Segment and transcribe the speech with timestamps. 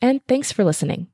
[0.00, 1.08] and thanks for listening.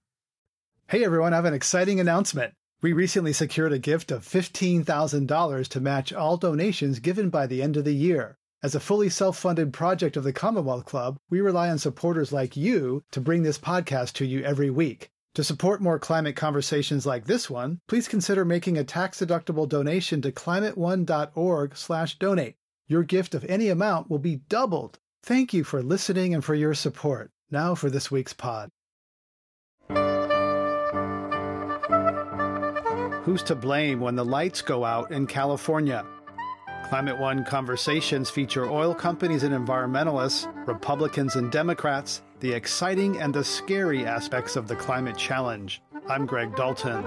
[0.89, 2.53] Hey everyone, I have an exciting announcement.
[2.83, 7.79] We recently secured a gift of $15,000 to match all donations given by the end
[7.79, 8.37] of the year.
[8.63, 12.57] As a fully self funded project of the Commonwealth Club, we rely on supporters like
[12.57, 15.11] you to bring this podcast to you every week.
[15.35, 20.31] To support more climate conversations like this one, please consider making a tax-deductible donation to
[20.31, 22.55] climateone.org/donate.
[22.87, 24.99] Your gift of any amount will be doubled.
[25.23, 27.31] Thank you for listening and for your support.
[27.51, 28.69] Now for this week's pod.
[33.25, 36.05] Who's to blame when the lights go out in California?
[36.91, 43.43] Climate One conversations feature oil companies and environmentalists, Republicans and Democrats, the exciting and the
[43.43, 45.81] scary aspects of the climate challenge.
[46.07, 47.03] I'm Greg Dalton.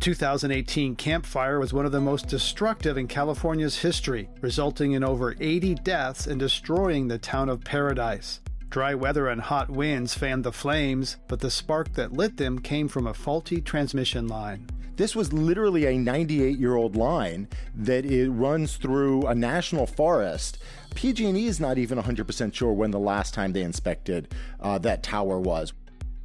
[0.00, 5.36] 2018 Camp Fire was one of the most destructive in California's history, resulting in over
[5.38, 8.40] 80 deaths and destroying the town of Paradise.
[8.70, 12.88] Dry weather and hot winds fanned the flames, but the spark that lit them came
[12.88, 14.66] from a faulty transmission line.
[14.96, 20.58] This was literally a 98 year old line that it runs through a national forest.
[20.94, 25.38] PG&E is not even 100% sure when the last time they inspected uh, that tower
[25.38, 25.72] was.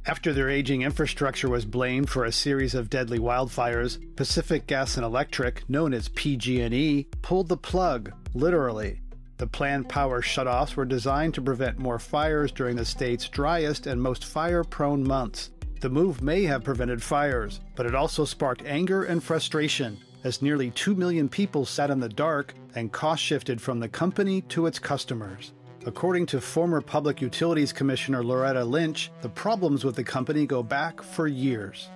[0.08, 5.04] After their aging infrastructure was blamed for a series of deadly wildfires, Pacific Gas and
[5.04, 9.00] Electric, known as PG&E, pulled the plug, literally.
[9.38, 14.00] The planned power shutoffs were designed to prevent more fires during the state's driest and
[14.00, 15.50] most fire-prone months.
[15.80, 20.70] The move may have prevented fires, but it also sparked anger and frustration as nearly
[20.70, 24.78] 2 million people sat in the dark and cost shifted from the company to its
[24.78, 25.52] customers.
[25.86, 31.00] According to former Public Utilities Commissioner Loretta Lynch, the problems with the company go back
[31.00, 31.90] for years.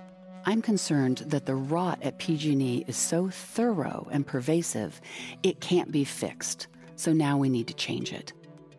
[0.45, 5.01] I'm concerned that the rot at PG&E is so thorough and pervasive,
[5.43, 6.67] it can't be fixed.
[6.95, 8.31] So now we need to change it.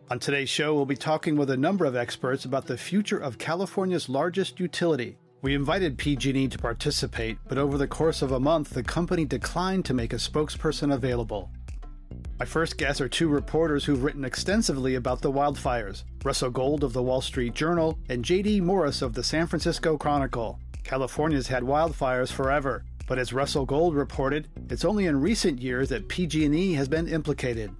[0.09, 3.37] On today's show, we'll be talking with a number of experts about the future of
[3.37, 5.19] California's largest utility.
[5.43, 9.85] We invited PG&E to participate, but over the course of a month, the company declined
[9.85, 11.51] to make a spokesperson available.
[12.39, 16.93] My first guests are two reporters who've written extensively about the wildfires Russell Gold of
[16.93, 18.61] the Wall Street Journal and J.D.
[18.61, 20.59] Morris of the San Francisco Chronicle.
[20.83, 26.09] California's had wildfires forever, but as Russell Gold reported, it's only in recent years that
[26.09, 27.71] PG&E has been implicated.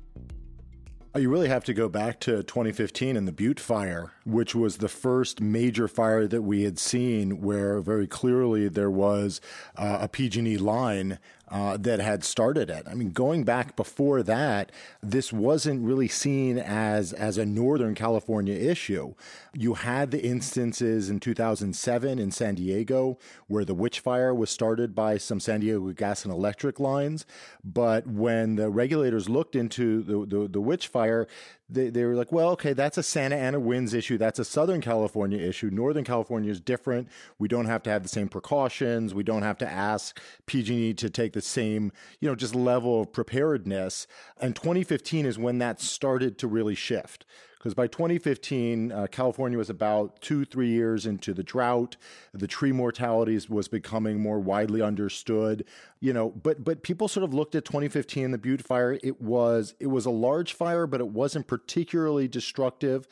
[1.15, 4.77] Oh, you really have to go back to 2015 and the Butte fire, which was
[4.77, 9.39] the first major fire that we had seen where very clearly there was
[9.75, 11.19] uh, a PG&E line
[11.53, 12.83] uh, that had started it.
[12.89, 14.71] I mean, going back before that,
[15.03, 19.13] this wasn't really seen as as a Northern California issue.
[19.53, 24.95] You had the instances in 2007 in San Diego where the witch fire was started
[24.95, 27.23] by some San Diego gas and electric lines,
[27.63, 31.27] but when the regulators looked into the the, the witch fire,
[31.73, 34.17] they, they were like, well, okay, that's a Santa Ana winds issue.
[34.17, 35.69] That's a Southern California issue.
[35.71, 37.09] Northern California is different.
[37.39, 39.13] We don't have to have the same precautions.
[39.13, 43.11] We don't have to ask PG&E to take the same, you know, just level of
[43.11, 44.07] preparedness.
[44.39, 47.25] And 2015 is when that started to really shift
[47.63, 51.95] because by 2015, uh, California was about two, three years into the drought.
[52.33, 55.63] The tree mortalities was becoming more widely understood.
[56.01, 58.99] You know, but but people sort of looked at 2015, the Butte fire.
[59.01, 63.07] It was it was a large fire, but it wasn't particularly destructive.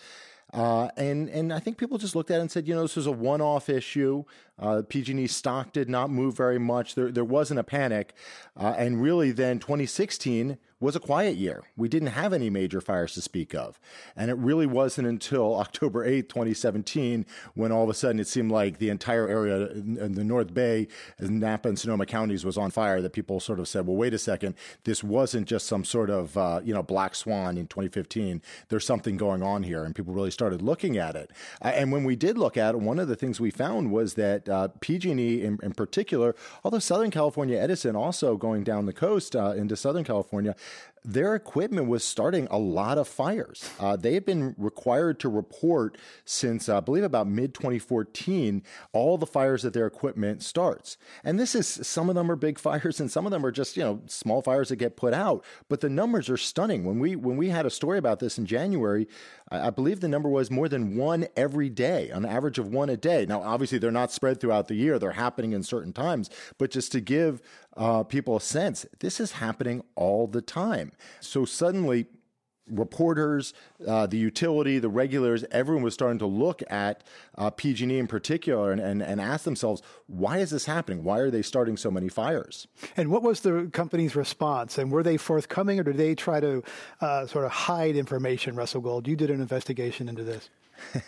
[0.54, 2.98] Uh, and and I think people just looked at it and said, you know, this
[2.98, 4.26] was a one-off issue.
[4.62, 6.96] Uh, PG&E stock did not move very much.
[6.96, 8.14] There there wasn't a panic,
[8.56, 11.64] uh, and really then 2016 was a quiet year.
[11.78, 13.80] We didn't have any major fires to speak of.
[14.16, 18.52] And it really wasn't until October 8th, 2017, when all of a sudden it seemed
[18.52, 20.88] like the entire area in the North Bay,
[21.20, 24.18] Napa and Sonoma counties was on fire that people sort of said, well, wait a
[24.18, 28.42] second, this wasn't just some sort of, uh, you know, black swan in 2015.
[28.70, 29.84] There's something going on here.
[29.84, 31.30] And people really started looking at it.
[31.62, 34.50] And when we did look at it, one of the things we found was that
[34.52, 39.54] uh, PG&E in, in, particular, although Southern California Edison also going down the coast uh,
[39.56, 40.56] into Southern California,
[41.04, 43.70] their equipment was starting a lot of fires.
[43.80, 48.62] Uh, they had been required to report since, uh, I believe, about mid 2014,
[48.94, 50.98] all the fires that their equipment starts.
[51.24, 53.78] And this is some of them are big fires, and some of them are just
[53.78, 55.44] you know small fires that get put out.
[55.70, 56.86] But the numbers are stunning.
[56.86, 59.08] When we when we had a story about this in January,
[59.50, 62.90] I, I believe the number was more than one every day, an average of one
[62.90, 63.26] a day.
[63.26, 66.30] Now, obviously, they're not spread throughout the year; they're happening in certain times.
[66.60, 67.42] But just to give
[67.78, 70.92] uh, people a sense, this is happening all the time.
[71.20, 72.08] So suddenly,
[72.72, 73.54] reporters,
[73.88, 77.04] uh, the utility, the regulators, everyone was starting to look at
[77.38, 81.04] uh, PG&E in particular and, and, and ask themselves, why is this happening?
[81.04, 82.68] Why are they starting so many fires?
[82.96, 84.78] And what was the company's response?
[84.78, 86.64] And were they forthcoming or did they try to
[87.02, 89.08] uh, sort of hide information, Russell Gold?
[89.08, 90.50] You did an investigation into this.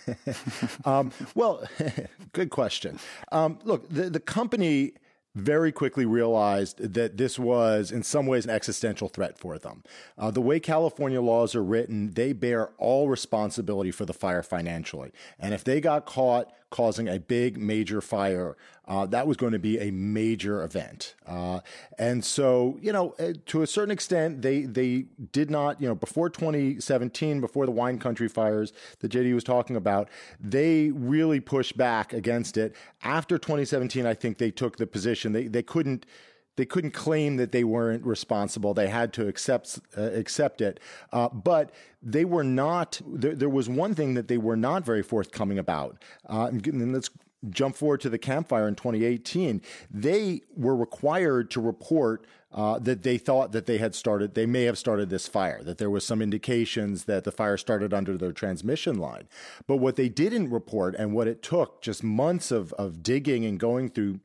[0.85, 1.63] um, well,
[2.33, 2.99] good question.
[3.31, 4.93] Um, look, the, the company
[5.35, 9.83] very quickly realized that this was in some ways an existential threat for them.
[10.17, 15.11] Uh, the way California laws are written, they bear all responsibility for the fire financially.
[15.39, 19.59] And if they got caught causing a big major fire, uh, that was going to
[19.59, 21.13] be a major event.
[21.27, 21.59] Uh,
[21.99, 25.93] and so, you know, uh, to a certain extent, they, they did not, you know,
[25.93, 30.09] before 2017, before the wine country fires that JD was talking about,
[30.39, 32.75] they really pushed back against it.
[33.03, 36.07] After 2017, I think they took the position they, they couldn't,
[36.55, 38.73] they couldn't claim that they weren't responsible.
[38.73, 40.79] They had to accept uh, accept it.
[41.11, 41.71] Uh, but
[42.01, 43.01] they were not.
[43.07, 45.97] There, there, was one thing that they were not very forthcoming about.
[46.27, 47.09] Uh, and let's
[47.49, 49.61] jump forward to the Camp Fire in 2018.
[49.91, 54.35] They were required to report uh, that they thought that they had started.
[54.35, 55.63] They may have started this fire.
[55.63, 59.27] That there was some indications that the fire started under their transmission line.
[59.65, 63.59] But what they didn't report, and what it took just months of of digging and
[63.59, 64.19] going through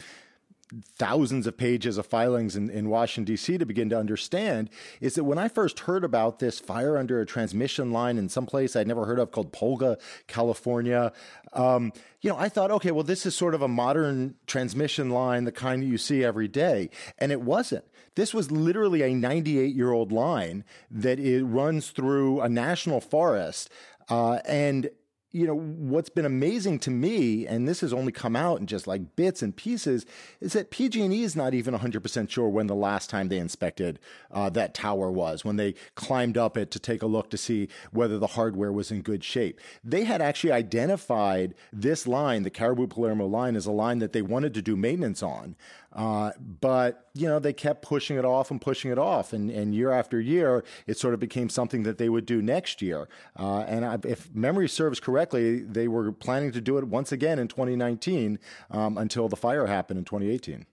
[0.96, 3.58] thousands of pages of filings in, in Washington, D.C.
[3.58, 4.70] to begin to understand
[5.00, 8.46] is that when I first heard about this fire under a transmission line in some
[8.46, 11.12] place I'd never heard of called Pulga, California,
[11.52, 15.44] um, you know, I thought, okay, well, this is sort of a modern transmission line,
[15.44, 16.90] the kind that you see every day.
[17.18, 17.84] And it wasn't.
[18.14, 23.70] This was literally a 98 year old line that it runs through a national forest.
[24.08, 24.90] Uh, and
[25.30, 28.86] you know, what's been amazing to me, and this has only come out in just
[28.86, 30.06] like bits and pieces,
[30.40, 33.98] is that PG&E is not even 100% sure when the last time they inspected
[34.30, 37.68] uh, that tower was, when they climbed up it to take a look to see
[37.92, 39.60] whether the hardware was in good shape.
[39.84, 44.22] They had actually identified this line, the Caribou Palermo line, as a line that they
[44.22, 45.56] wanted to do maintenance on.
[45.92, 49.32] Uh, but, you know, they kept pushing it off and pushing it off.
[49.32, 52.80] And, and year after year, it sort of became something that they would do next
[52.82, 53.08] year.
[53.38, 57.38] Uh, and I, if memory serves correctly, they were planning to do it once again
[57.38, 58.38] in 2019
[58.70, 60.66] um, until the fire happened in 2018.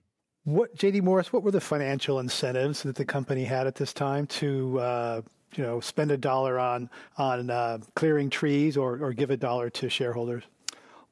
[0.44, 4.28] What, JD Morris, what were the financial incentives that the company had at this time
[4.28, 5.22] to, uh,
[5.56, 6.88] you know, spend a dollar on,
[7.18, 10.44] on uh, clearing trees or, or give a dollar to shareholders?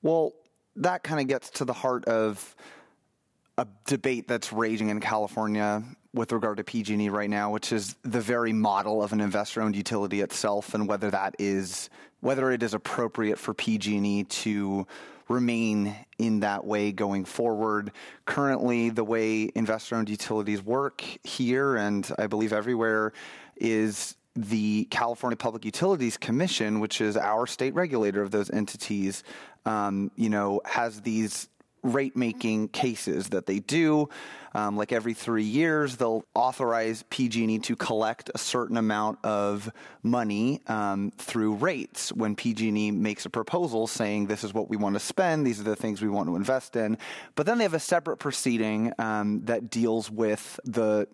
[0.03, 0.35] Well,
[0.77, 2.55] that kind of gets to the heart of
[3.59, 5.83] a debate that's raging in California
[6.13, 10.21] with regard to PG&E right now, which is the very model of an investor-owned utility
[10.21, 11.91] itself, and whether that is
[12.25, 14.87] whether it is appropriate for PG&E to
[15.29, 17.93] remain in that way going forward.
[18.25, 23.13] Currently, the way investor-owned utilities work here, and I believe everywhere,
[23.57, 29.23] is the California Public Utilities Commission, which is our state regulator of those entities,
[29.67, 31.49] um, you know, has these
[31.85, 34.09] rate making cases that they do.
[34.57, 39.71] Um, like every three years, they'll authorize PG&E to collect a certain amount of
[40.03, 42.13] money um, through rates.
[42.13, 45.65] When PG&E makes a proposal saying this is what we want to spend, these are
[45.65, 46.99] the things we want to invest in.
[47.35, 51.09] But then they have a separate proceeding um, that deals with the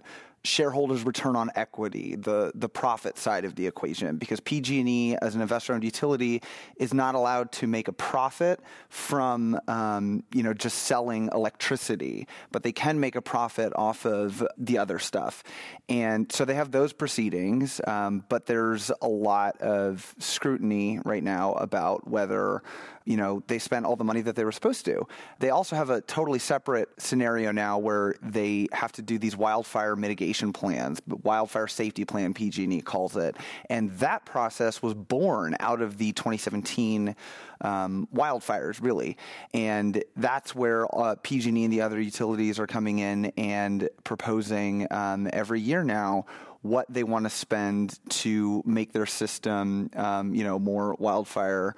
[0.44, 5.42] shareholders return on equity, the the profit side of the equation, because PG&E as an
[5.42, 6.42] investor-owned utility
[6.76, 12.62] is not allowed to make a profit from um, you know just selling electricity, but
[12.62, 15.42] they can make a profit off of the other stuff,
[15.88, 17.80] and so they have those proceedings.
[17.86, 22.62] Um, but there's a lot of scrutiny right now about whether
[23.10, 25.04] you know, they spent all the money that they were supposed to.
[25.40, 29.96] They also have a totally separate scenario now where they have to do these wildfire
[29.96, 33.34] mitigation plans, wildfire safety plan, PG&E calls it.
[33.68, 37.16] And that process was born out of the 2017
[37.62, 39.16] um, wildfires, really.
[39.52, 45.28] And that's where uh, PG&E and the other utilities are coming in and proposing um,
[45.32, 46.26] every year now
[46.62, 51.74] what they want to spend to make their system, um, you know, more wildfire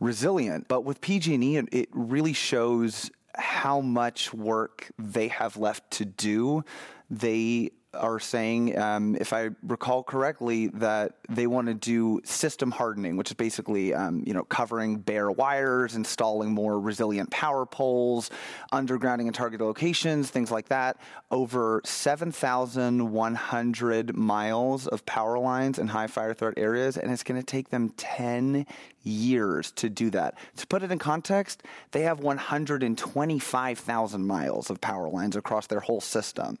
[0.00, 0.68] resilient.
[0.68, 6.64] But with PG&E, it, really shows how much work they have left to do.
[7.10, 13.16] They are saying, um, if I recall correctly, that they want to do system hardening,
[13.16, 18.30] which is basically, um, you know, covering bare wires, installing more resilient power poles,
[18.72, 20.96] undergrounding in targeted locations, things like that.
[21.30, 27.46] Over 7,100 miles of power lines in high fire threat areas, and it's going to
[27.46, 28.66] take them 10
[29.06, 30.36] years to do that.
[30.56, 31.62] To put it in context,
[31.92, 36.58] they have 125,000 miles of power lines across their whole system.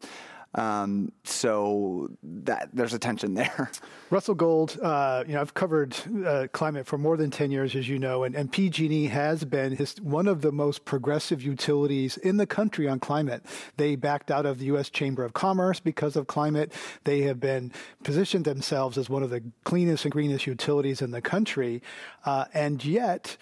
[0.56, 3.70] Um, so that there's a tension there.
[4.10, 5.94] Russell Gold, uh, you know, I've covered
[6.24, 9.76] uh, climate for more than 10 years, as you know, and, and PG&E has been
[9.76, 13.44] his, one of the most progressive utilities in the country on climate.
[13.76, 14.88] They backed out of the U.S.
[14.88, 16.72] Chamber of Commerce because of climate.
[17.04, 17.70] They have been
[18.02, 21.82] positioned themselves as one of the cleanest and greenest utilities in the country.
[22.24, 23.36] Uh, and yet,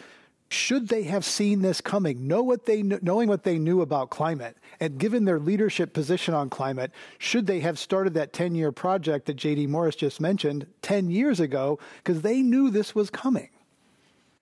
[0.51, 4.57] should they have seen this coming, know what they knowing what they knew about climate,
[4.81, 9.37] and given their leadership position on climate, should they have started that 10-year project that
[9.37, 13.51] JD Morris just mentioned 10 years ago because they knew this was coming?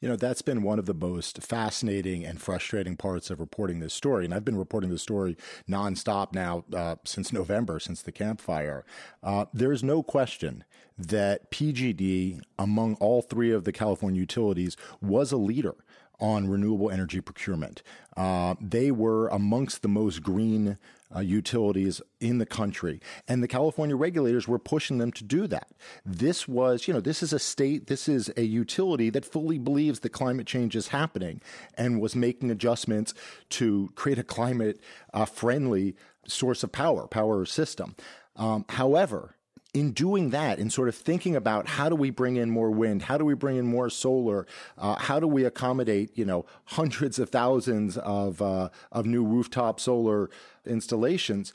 [0.02, 3.94] You know, that's been one of the most fascinating and frustrating parts of reporting this
[3.94, 4.24] story.
[4.24, 5.36] And I've been reporting this story
[5.70, 8.84] nonstop now uh, since November, since the Camp Fire.
[9.22, 10.64] Uh, there's no question
[10.98, 15.74] that PG&E, among all three of the California utilities, was a leader
[16.22, 17.82] on renewable energy procurement.
[18.16, 20.78] Uh, they were amongst the most green
[21.14, 25.68] uh, utilities in the country, and the California regulators were pushing them to do that.
[26.06, 30.00] This was, you know, this is a state, this is a utility that fully believes
[30.00, 31.42] that climate change is happening
[31.74, 33.12] and was making adjustments
[33.50, 34.80] to create a climate
[35.12, 35.96] uh, friendly
[36.26, 37.96] source of power, power system.
[38.36, 39.34] Um, however,
[39.74, 43.02] in doing that, in sort of thinking about how do we bring in more wind,
[43.02, 47.18] how do we bring in more solar, uh, how do we accommodate you know hundreds
[47.18, 50.28] of thousands of uh, of new rooftop solar
[50.66, 51.52] installations,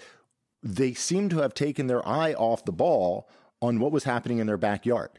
[0.64, 3.30] they seem to have taken their eye off the ball
[3.62, 5.12] on what was happening in their backyard.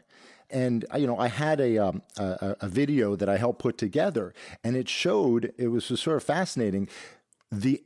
[0.49, 4.33] And you know, I had a, um, a, a video that I helped put together,
[4.63, 6.89] and it showed it was sort of fascinating
[7.51, 7.83] the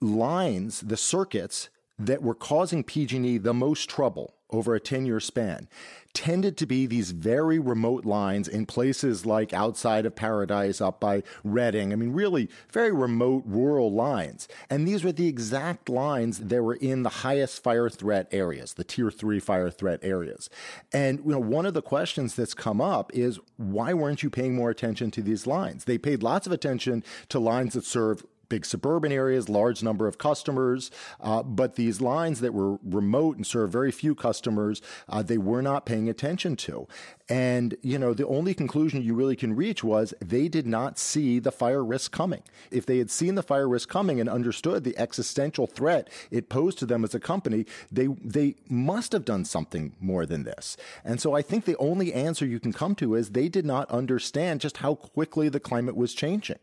[0.00, 5.68] lines, the circuits that were causing PG&E the most trouble over a 10 year span
[6.14, 11.22] tended to be these very remote lines in places like outside of Paradise, up by
[11.44, 11.92] Redding.
[11.92, 14.48] I mean, really very remote rural lines.
[14.70, 18.84] And these were the exact lines that were in the highest fire threat areas, the
[18.84, 20.48] tier three fire threat areas.
[20.92, 24.56] And, you know, one of the questions that's come up is why weren't you paying
[24.56, 25.84] more attention to these lines?
[25.84, 30.18] They paid lots of attention to lines that serve big suburban areas, large number of
[30.18, 30.90] customers.
[31.20, 35.62] Uh, but these lines that were remote and served very few customers, uh, they were
[35.62, 36.86] not paying attention to.
[37.28, 41.38] And, you know, the only conclusion you really can reach was they did not see
[41.38, 42.42] the fire risk coming.
[42.70, 46.78] If they had seen the fire risk coming and understood the existential threat it posed
[46.78, 50.76] to them as a company, they, they must have done something more than this.
[51.04, 53.90] And so I think the only answer you can come to is they did not
[53.90, 56.58] understand just how quickly the climate was changing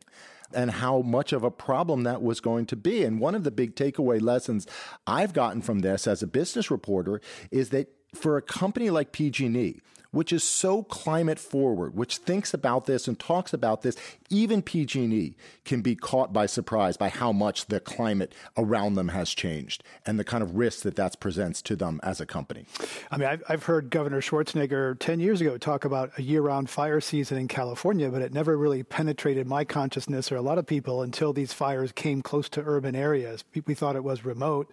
[0.53, 3.03] and how much of a problem that was going to be.
[3.03, 4.67] And one of the big takeaway lessons
[5.07, 7.21] I've gotten from this as a business reporter
[7.51, 9.79] is that for a company like PG&E,
[10.15, 13.97] which is so climate forward, which thinks about this and talks about this,
[14.29, 19.31] even PG&E can be caught by surprise by how much the climate around them has
[19.31, 22.65] changed and the kind of risks that that presents to them as a company.
[23.11, 27.01] I mean, I've, I've heard Governor Schwarzenegger 10 years ago talk about a year-round fire
[27.01, 31.01] season in California, but it never really penetrated my consciousness or a lot of people
[31.01, 33.43] until these fires came close to urban areas.
[33.65, 34.71] We thought it was remote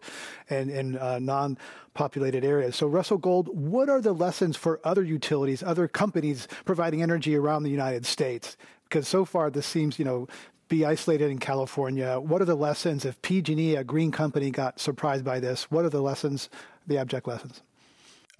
[0.49, 1.58] and, and uh, non
[1.94, 2.76] populated areas.
[2.76, 5.31] So, Russell Gold, what are the lessons for other utilities,
[5.62, 8.56] other companies providing energy around the United States?
[8.84, 10.28] Because so far, this seems, you know,
[10.68, 12.18] be isolated in California.
[12.18, 15.70] What are the lessons if PG&E, a green company, got surprised by this?
[15.70, 16.48] What are the lessons,
[16.86, 17.62] the abject lessons?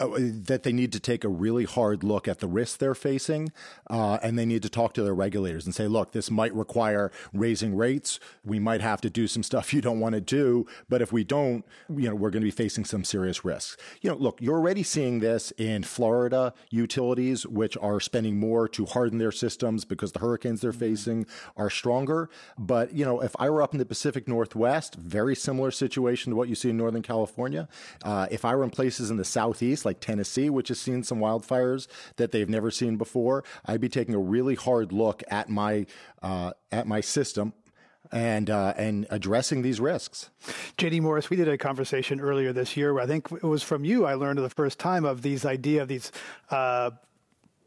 [0.03, 3.51] Uh, that they need to take a really hard look at the risks they're facing,
[3.89, 7.11] uh, and they need to talk to their regulators and say, look, this might require
[7.33, 8.19] raising rates.
[8.43, 11.23] We might have to do some stuff you don't want to do, but if we
[11.23, 13.77] don't, you know, we're going to be facing some serious risks.
[14.01, 18.85] You know, look, you're already seeing this in Florida utilities, which are spending more to
[18.85, 21.25] harden their systems because the hurricanes they're facing
[21.57, 22.29] are stronger.
[22.57, 26.35] But you know, if I were up in the Pacific Northwest, very similar situation to
[26.35, 27.67] what you see in Northern California.
[28.03, 31.19] Uh, if I were in places in the Southeast, like Tennessee, which has seen some
[31.19, 35.85] wildfires that they've never seen before, I'd be taking a really hard look at my
[36.21, 37.53] uh, at my system
[38.11, 40.29] and uh, and addressing these risks.
[40.77, 42.93] JD Morris, we did a conversation earlier this year.
[42.93, 44.05] Where I think it was from you.
[44.05, 46.11] I learned the first time of these idea of these.
[46.49, 46.91] Uh,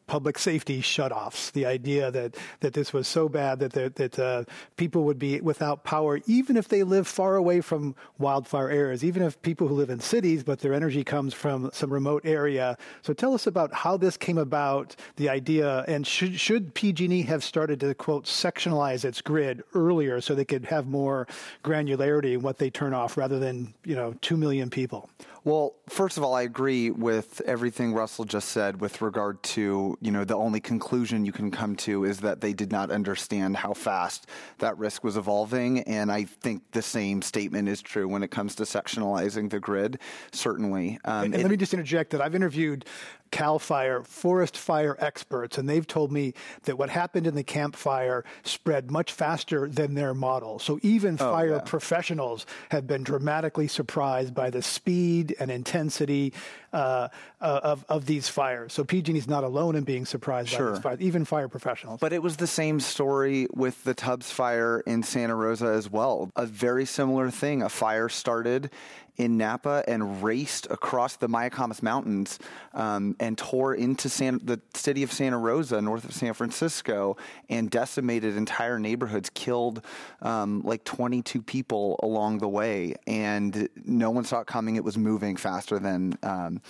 [0.07, 1.53] public safety shutoffs.
[1.53, 4.45] The idea that that this was so bad that that uh,
[4.77, 9.23] people would be without power, even if they live far away from wildfire areas, even
[9.23, 12.77] if people who live in cities, but their energy comes from some remote area.
[13.03, 17.43] So tell us about how this came about, the idea, and should should PG&E have
[17.43, 21.27] started to quote sectionalize its grid earlier so they could have more
[21.65, 25.11] granularity in what they turn off rather than you know two million people.
[25.47, 30.11] Well, first of all, I agree with everything Russell just said with regard to, you
[30.11, 33.73] know, the only conclusion you can come to is that they did not understand how
[33.73, 34.27] fast
[34.59, 35.81] that risk was evolving.
[35.81, 39.99] And I think the same statement is true when it comes to sectionalizing the grid,
[40.33, 40.99] certainly.
[41.05, 42.85] Um, and, and it, let me just interject that I've interviewed
[43.31, 47.77] CAL FIRE forest fire experts, and they've told me that what happened in the Camp
[47.77, 50.59] Fire spread much faster than their model.
[50.59, 51.61] So even oh, fire yeah.
[51.61, 56.33] professionals have been dramatically surprised by the speed and intensity
[56.73, 57.09] uh,
[57.41, 58.73] uh of of these fires.
[58.73, 60.67] So PG&E is not alone in being surprised sure.
[60.67, 62.01] by these fires, even fire professionals.
[62.01, 66.31] But it was the same story with the Tubbs fire in Santa Rosa as well.
[66.37, 67.63] A very similar thing.
[67.63, 68.71] A fire started
[69.17, 72.39] in Napa and raced across the Mayacamas Mountains
[72.75, 77.17] um, and tore into San, the city of Santa Rosa, north of San Francisco,
[77.49, 79.83] and decimated entire neighborhoods, killed
[80.23, 82.95] um, like 22 people along the way.
[83.07, 84.77] And no one saw it coming.
[84.77, 86.19] It was moving faster than.
[86.23, 86.61] Um,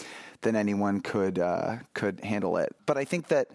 [0.43, 2.75] than anyone could uh, could handle it.
[2.85, 3.49] But I think that,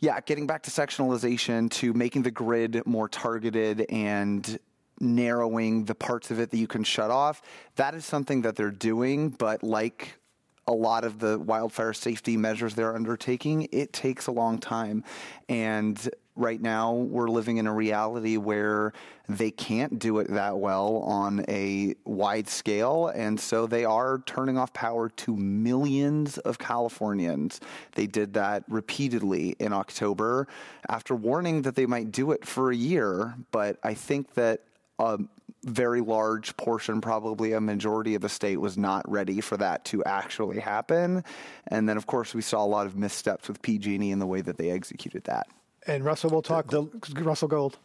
[0.00, 4.58] yeah, getting back to sectionalization, to making the grid more targeted and
[5.00, 7.42] narrowing the parts of it that you can shut off.
[7.76, 10.18] That is something that they're doing, but like
[10.66, 15.04] a lot of the wildfire safety measures they're undertaking, it takes a long time.
[15.48, 18.92] And right now, we're living in a reality where
[19.28, 23.08] they can't do it that well on a wide scale.
[23.08, 27.60] And so they are turning off power to millions of Californians.
[27.94, 30.48] They did that repeatedly in October
[30.88, 33.34] after warning that they might do it for a year.
[33.52, 34.62] But I think that
[34.98, 35.18] a
[35.64, 40.04] very large portion, probably a majority of the state, was not ready for that to
[40.04, 41.24] actually happen.
[41.66, 44.40] And then, of course, we saw a lot of missteps with PG&E in the way
[44.40, 45.48] that they executed that.
[45.86, 46.68] And Russell, we'll talk.
[46.68, 47.78] The, Russell Gold.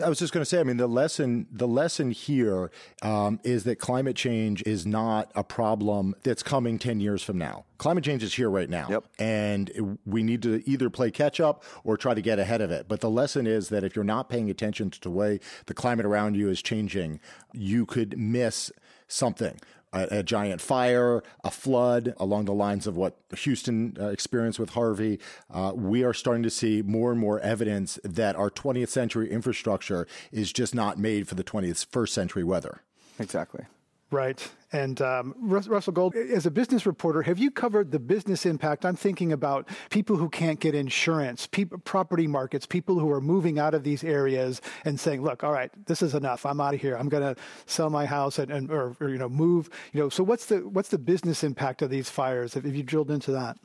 [0.00, 2.70] I was just going to say, I mean, the lesson, the lesson here
[3.02, 7.64] um, is that climate change is not a problem that's coming 10 years from now.
[7.78, 8.88] Climate change is here right now.
[8.90, 9.04] Yep.
[9.18, 12.86] And we need to either play catch up or try to get ahead of it.
[12.88, 16.06] But the lesson is that if you're not paying attention to the way the climate
[16.06, 17.20] around you is changing,
[17.52, 18.70] you could miss
[19.08, 19.58] something
[19.92, 24.70] a, a, giant fire, a flood, along the lines of what Houston uh, experienced with
[24.70, 25.18] Harvey.
[25.52, 30.06] Uh, we are starting to see more and more evidence that our 20th century infrastructure
[30.32, 32.82] is just not made for the 21st century weather.
[33.18, 33.64] Exactly.
[34.10, 34.50] Right.
[34.72, 38.84] And um, Russell Gold, as a business reporter, have you covered the business impact?
[38.84, 41.48] I'm thinking about people who can't get insurance,
[41.84, 45.70] property markets, people who are moving out of these areas and saying, "Look, all right,
[45.86, 46.44] this is enough.
[46.44, 46.96] I'm out of here.
[46.96, 50.08] I'm going to sell my house and, and or, or, you know move." You know,
[50.08, 52.54] so what's the what's the business impact of these fires?
[52.54, 53.58] Have you drilled into that?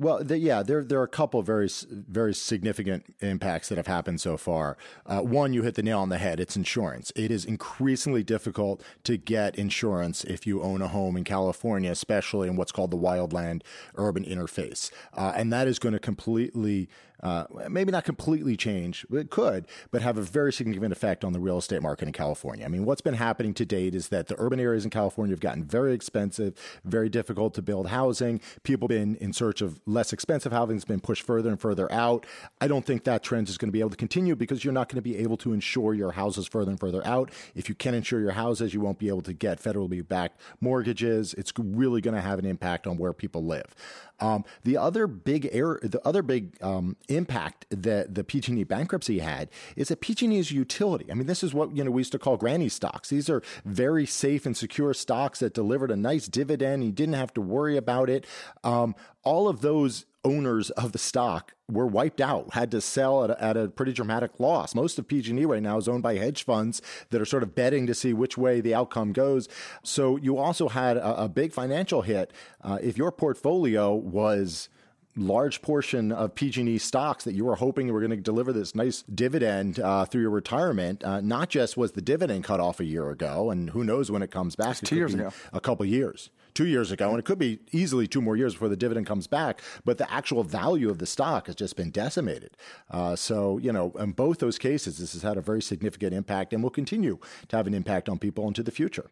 [0.00, 4.18] Well, the, yeah, there there are a couple very very significant impacts that have happened
[4.22, 4.78] so far.
[5.04, 6.40] Uh, one, you hit the nail on the head.
[6.40, 7.12] It's insurance.
[7.14, 12.48] It is increasingly difficult to get insurance if you own a home in California, especially
[12.48, 13.60] in what's called the wildland
[13.94, 16.88] urban interface, uh, and that is going to completely
[17.22, 21.32] uh, maybe not completely change, but it could, but have a very significant effect on
[21.32, 22.64] the real estate market in California.
[22.64, 25.40] I mean, what's been happening to date is that the urban areas in California have
[25.40, 26.54] gotten very expensive,
[26.84, 28.40] very difficult to build housing.
[28.62, 32.26] People been in search of less expensive housing has been pushed further and further out.
[32.60, 34.88] I don't think that trend is going to be able to continue because you're not
[34.88, 37.30] going to be able to insure your houses further and further out.
[37.54, 41.34] If you can't insure your houses, you won't be able to get federally backed mortgages.
[41.34, 43.74] It's really going to have an impact on where people live.
[44.20, 49.48] Um, the other big air, the other big um, impact that the PG&E bankruptcy had
[49.76, 51.10] is that PG&E is utility.
[51.10, 53.08] I mean, this is what you know we used to call granny stocks.
[53.08, 56.84] These are very safe and secure stocks that delivered a nice dividend.
[56.84, 58.26] You didn't have to worry about it.
[58.62, 63.30] Um, all of those owners of the stock were wiped out, had to sell at
[63.30, 64.74] a, at a, pretty dramatic loss.
[64.74, 67.86] Most of PG&E right now is owned by hedge funds that are sort of betting
[67.86, 69.48] to see which way the outcome goes.
[69.82, 72.32] So you also had a, a big financial hit.
[72.62, 74.68] Uh, if your portfolio was
[75.16, 79.02] large portion of PG&E stocks that you were hoping were going to deliver this nice
[79.02, 81.02] dividend uh, through your retirement.
[81.04, 84.22] Uh, not just was the dividend cut off a year ago, and who knows when
[84.22, 84.82] it comes back.
[84.82, 88.06] It two years ago, a couple years two years ago, and it could be easily
[88.06, 89.60] two more years before the dividend comes back.
[89.84, 92.56] But the actual value of the stock has just been decimated.
[92.90, 96.52] Uh, so, you know, in both those cases, this has had a very significant impact
[96.52, 99.10] and will continue to have an impact on people into the future.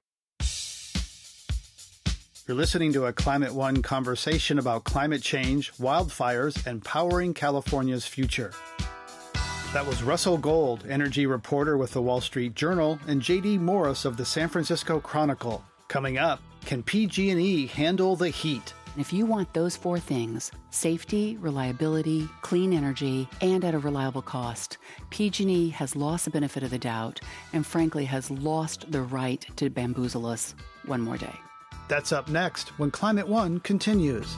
[2.48, 8.52] You're listening to a Climate One conversation about climate change, wildfires, and powering California's future.
[9.74, 14.16] That was Russell Gold, energy reporter with the Wall Street Journal, and JD Morris of
[14.16, 15.62] the San Francisco Chronicle.
[15.88, 18.74] Coming up, can PG&E handle the heat?
[18.98, 24.76] If you want those four things, safety, reliability, clean energy, and at a reliable cost,
[25.08, 27.22] PG&E has lost the benefit of the doubt
[27.54, 30.54] and frankly has lost the right to bamboozle us
[30.84, 31.34] one more day.
[31.88, 34.36] That's up next when Climate One continues.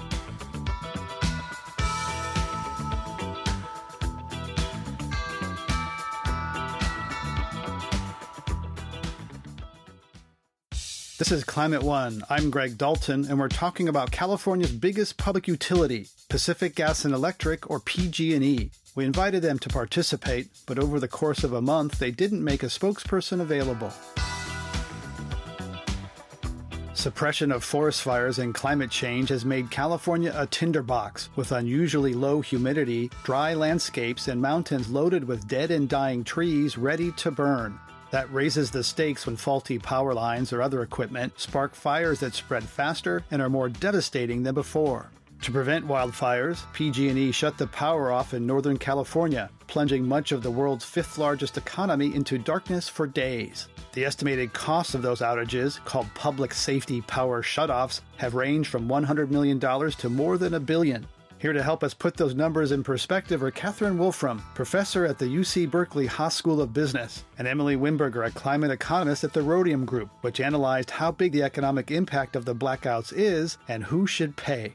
[11.20, 12.22] This is Climate One.
[12.30, 17.68] I'm Greg Dalton, and we're talking about California's biggest public utility, Pacific Gas and Electric,
[17.68, 18.70] or PG&E.
[18.94, 22.62] We invited them to participate, but over the course of a month, they didn't make
[22.62, 23.92] a spokesperson available.
[26.94, 32.40] Suppression of forest fires and climate change has made California a tinderbox with unusually low
[32.40, 37.78] humidity, dry landscapes, and mountains loaded with dead and dying trees ready to burn.
[38.10, 42.64] That raises the stakes when faulty power lines or other equipment spark fires that spread
[42.64, 45.10] faster and are more devastating than before.
[45.42, 50.50] To prevent wildfires, PG&E shut the power off in Northern California, plunging much of the
[50.50, 53.68] world's fifth largest economy into darkness for days.
[53.92, 59.30] The estimated costs of those outages, called public safety power shutoffs, have ranged from $100
[59.30, 61.06] million to more than a billion.
[61.40, 65.24] Here to help us put those numbers in perspective are Catherine Wolfram, professor at the
[65.24, 69.86] UC Berkeley Haas School of Business, and Emily Wimberger, a climate economist at the Rhodium
[69.86, 74.36] Group, which analyzed how big the economic impact of the blackouts is and who should
[74.36, 74.74] pay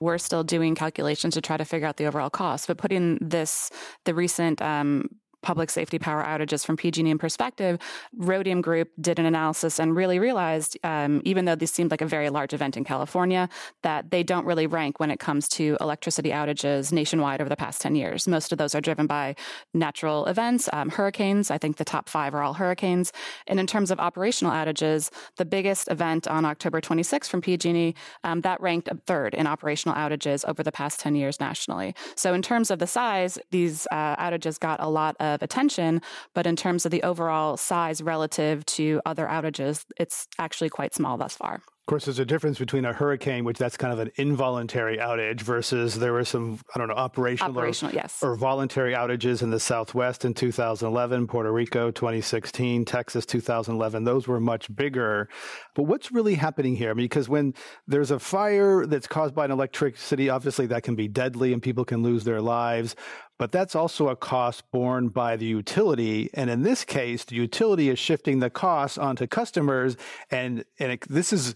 [0.00, 2.68] we're still doing calculations to try to figure out the overall cost.
[2.68, 3.68] But putting this,
[4.04, 5.08] the recent um,
[5.42, 7.78] public safety power outages from PG&E in perspective,
[8.16, 12.06] Rhodium Group did an analysis and really realized, um, even though this seemed like a
[12.06, 13.48] very large event in California,
[13.82, 17.80] that they don't really rank when it comes to electricity outages nationwide over the past
[17.80, 18.26] 10 years.
[18.26, 19.34] Most of those are driven by
[19.74, 21.50] natural events, um, hurricanes.
[21.50, 23.12] I think the top five are all hurricanes.
[23.46, 28.40] And in terms of operational outages, the biggest event on October 26th from PG&E, um,
[28.42, 31.94] that ranked third in operational outages over the past 10 years nationally.
[32.16, 36.02] So in terms of the size, these uh, outages got a lot of of attention,
[36.34, 41.16] but in terms of the overall size relative to other outages, it's actually quite small
[41.16, 41.54] thus far.
[41.88, 45.40] Of course, there's a difference between a hurricane, which that's kind of an involuntary outage,
[45.40, 48.18] versus there were some, I don't know, operational, operational or, yes.
[48.22, 54.04] or voluntary outages in the Southwest in 2011, Puerto Rico 2016, Texas 2011.
[54.04, 55.30] Those were much bigger.
[55.74, 56.90] But what's really happening here?
[56.90, 57.54] I mean, because when
[57.86, 61.86] there's a fire that's caused by an electricity, obviously that can be deadly and people
[61.86, 62.96] can lose their lives
[63.38, 66.28] but that's also a cost borne by the utility.
[66.34, 69.96] And in this case, the utility is shifting the costs onto customers.
[70.30, 71.54] And, and it, this is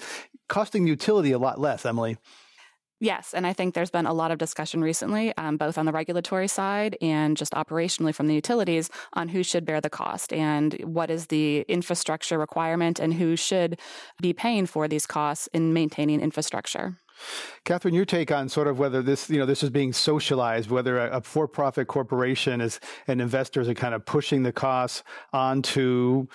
[0.49, 2.17] costing the utility a lot less, Emily.
[3.01, 5.93] Yes, and I think there's been a lot of discussion recently, um, both on the
[5.93, 10.75] regulatory side and just operationally from the utilities, on who should bear the cost and
[10.85, 13.81] what is the infrastructure requirement and who should
[14.21, 16.97] be paying for these costs in maintaining infrastructure.
[17.65, 20.99] Catherine, your take on sort of whether this, you know, this is being socialized, whether
[20.99, 26.27] a, a for-profit corporation is and investors are kind of pushing the costs onto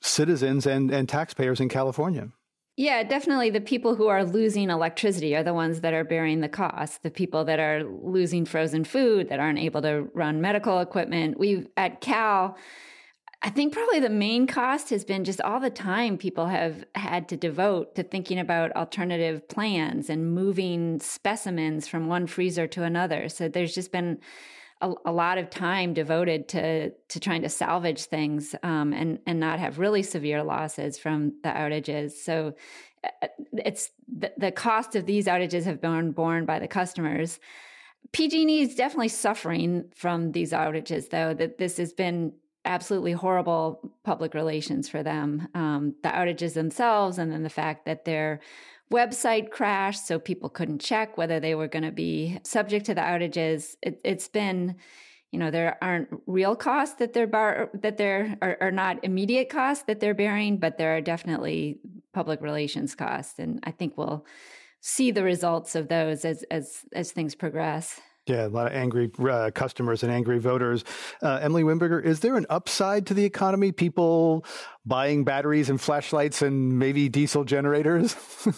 [0.00, 2.28] citizens and, and taxpayers in California.
[2.76, 3.50] Yeah, definitely.
[3.50, 7.04] The people who are losing electricity are the ones that are bearing the cost.
[7.04, 11.38] The people that are losing frozen food, that aren't able to run medical equipment.
[11.38, 12.56] We at Cal
[13.44, 17.28] I think probably the main cost has been just all the time people have had
[17.28, 23.28] to devote to thinking about alternative plans and moving specimens from one freezer to another.
[23.28, 24.18] So there's just been
[24.80, 29.40] a, a lot of time devoted to to trying to salvage things um, and and
[29.40, 32.12] not have really severe losses from the outages.
[32.12, 32.54] So
[33.04, 37.38] uh, it's the, the cost of these outages have been borne by the customers.
[38.12, 41.34] PG&E is definitely suffering from these outages, though.
[41.34, 42.32] That this has been
[42.64, 45.48] absolutely horrible public relations for them.
[45.54, 48.40] Um, the outages themselves, and then the fact that their
[48.92, 53.00] website crashed, so people couldn't check whether they were going to be subject to the
[53.00, 53.76] outages.
[53.82, 54.76] It, has been,
[55.32, 59.48] you know, there aren't real costs that they're bar- that there are, are not immediate
[59.48, 61.78] costs that they're bearing, but there are definitely
[62.12, 64.24] public relations costs, and I think we'll
[64.80, 68.00] see the results of those as as as things progress.
[68.26, 70.82] Yeah, a lot of angry uh, customers and angry voters.
[71.22, 73.70] Uh, Emily Wimberger, is there an upside to the economy?
[73.70, 74.46] People
[74.86, 78.16] buying batteries and flashlights and maybe diesel generators?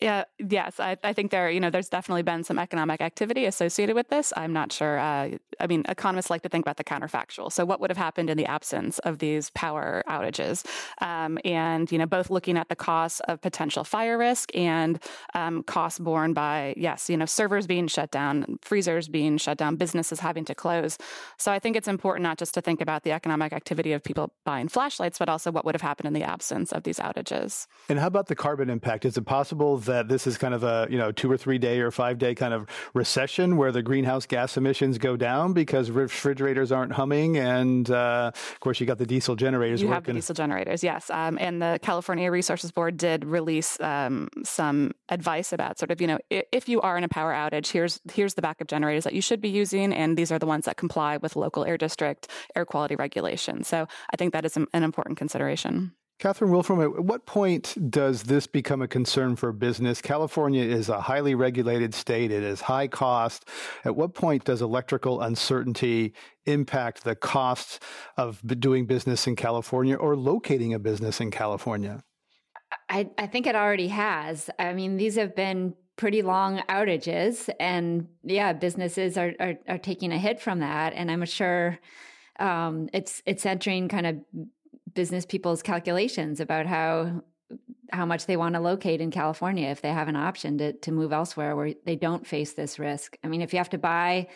[0.00, 3.94] Yeah, yes, I, I think there, you know, there's definitely been some economic activity associated
[3.94, 4.32] with this.
[4.34, 4.98] I'm not sure.
[4.98, 7.52] Uh, I mean, economists like to think about the counterfactual.
[7.52, 10.64] So, what would have happened in the absence of these power outages?
[11.02, 15.02] Um, and you know, both looking at the costs of potential fire risk and
[15.34, 19.76] um, costs borne by, yes, you know, servers being shut down, freezers being shut down,
[19.76, 20.96] businesses having to close.
[21.36, 24.32] So, I think it's important not just to think about the economic activity of people
[24.46, 27.66] buying flashlights, but also what would have happened in the absence of these outages.
[27.88, 29.04] And how about the carbon impact?
[29.04, 31.80] Is it possible that this is kind of a you know two or three day
[31.80, 36.72] or five day kind of recession where the greenhouse gas emissions go down because refrigerators
[36.72, 39.80] aren't humming, and uh, of course you got the diesel generators.
[39.80, 39.94] You working.
[39.94, 41.10] have the diesel generators, yes.
[41.10, 46.06] Um, and the California Resources Board did release um, some advice about sort of you
[46.06, 49.22] know if you are in a power outage, here's here's the backup generators that you
[49.22, 52.64] should be using, and these are the ones that comply with local air district air
[52.64, 53.68] quality regulations.
[53.68, 55.39] So I think that is an important consideration.
[56.20, 60.02] Catherine Wolfram, at what point does this become a concern for business?
[60.02, 62.30] California is a highly regulated state.
[62.30, 63.48] It is high cost.
[63.86, 66.12] At what point does electrical uncertainty
[66.44, 67.80] impact the costs
[68.18, 72.02] of doing business in California or locating a business in California?
[72.90, 74.50] I, I think it already has.
[74.58, 80.12] I mean, these have been pretty long outages, and yeah, businesses are, are, are taking
[80.12, 80.92] a hit from that.
[80.92, 81.78] And I'm sure
[82.38, 84.16] um, it's it's entering kind of
[84.94, 87.22] business people's calculations about how
[87.92, 90.92] how much they want to locate in California if they have an option to to
[90.92, 93.16] move elsewhere where they don't face this risk.
[93.24, 94.28] I mean, if you have to buy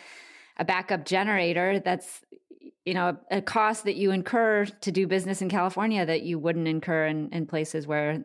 [0.57, 2.21] a backup generator, that's
[2.85, 6.67] you know a, cost that you incur to do business in California that you wouldn't
[6.67, 8.21] incur in, in places where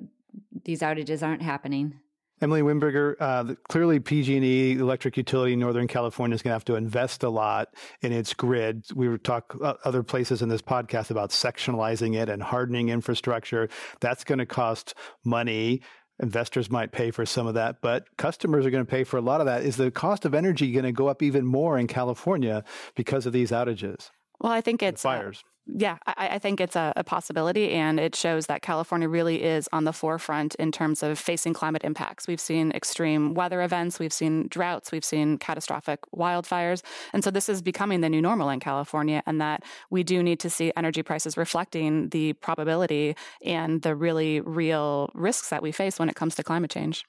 [0.65, 1.99] these outages aren't happening.
[2.43, 6.75] Emily Wimberger, uh, clearly PG&E, electric utility in Northern California, is going to have to
[6.75, 8.85] invest a lot in its grid.
[8.95, 13.69] We were talk uh, other places in this podcast about sectionalizing it and hardening infrastructure.
[14.01, 15.83] That's going to cost money.
[16.23, 19.23] Investors might pay for some of that, but customers are going to pay for a
[19.23, 19.63] lot of that.
[19.63, 23.33] Is the cost of energy going to go up even more in California because of
[23.33, 24.11] these outages?
[24.39, 25.43] Well, I think it's uh, fires.
[25.45, 29.43] Uh, yeah, I, I, think it's a, a, possibility, and it shows that California really
[29.43, 32.27] is on the forefront in terms of facing climate impacts.
[32.27, 36.83] We've seen extreme weather events, we've seen droughts, we've seen catastrophic wildfires.
[37.13, 40.41] And so this is becoming the new normal in California, and that we do need
[40.41, 45.99] to see energy prices reflecting the probability and the really real risks that we face
[45.99, 47.05] when it comes to climate change.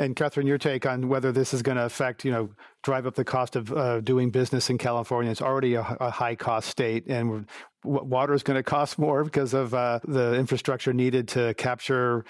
[0.00, 2.48] And Catherine, your take on whether this is going to affect, you know,
[2.82, 5.30] drive up the cost of uh, doing business in California.
[5.30, 7.46] It's already a, a high cost state, and
[7.84, 12.24] water is going to cost more because of uh, the infrastructure needed to capture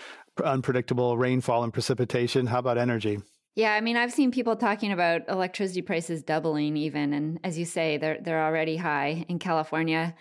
[0.44, 2.46] unpredictable rainfall and precipitation.
[2.46, 3.20] How about energy?
[3.54, 7.64] Yeah, I mean, I've seen people talking about electricity prices doubling, even, and as you
[7.64, 10.16] say, they're they're already high in California.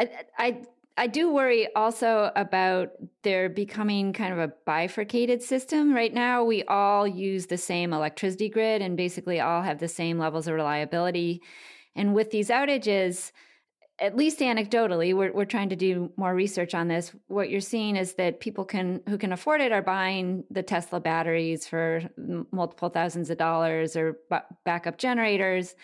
[0.00, 0.62] I, I
[0.98, 2.90] I do worry also about
[3.22, 5.94] there becoming kind of a bifurcated system.
[5.94, 10.18] Right now, we all use the same electricity grid and basically all have the same
[10.18, 11.40] levels of reliability.
[11.94, 13.30] And with these outages,
[14.00, 17.12] at least anecdotally, we're, we're trying to do more research on this.
[17.28, 20.98] What you're seeing is that people can who can afford it are buying the Tesla
[20.98, 22.02] batteries for
[22.50, 25.76] multiple thousands of dollars or b- backup generators,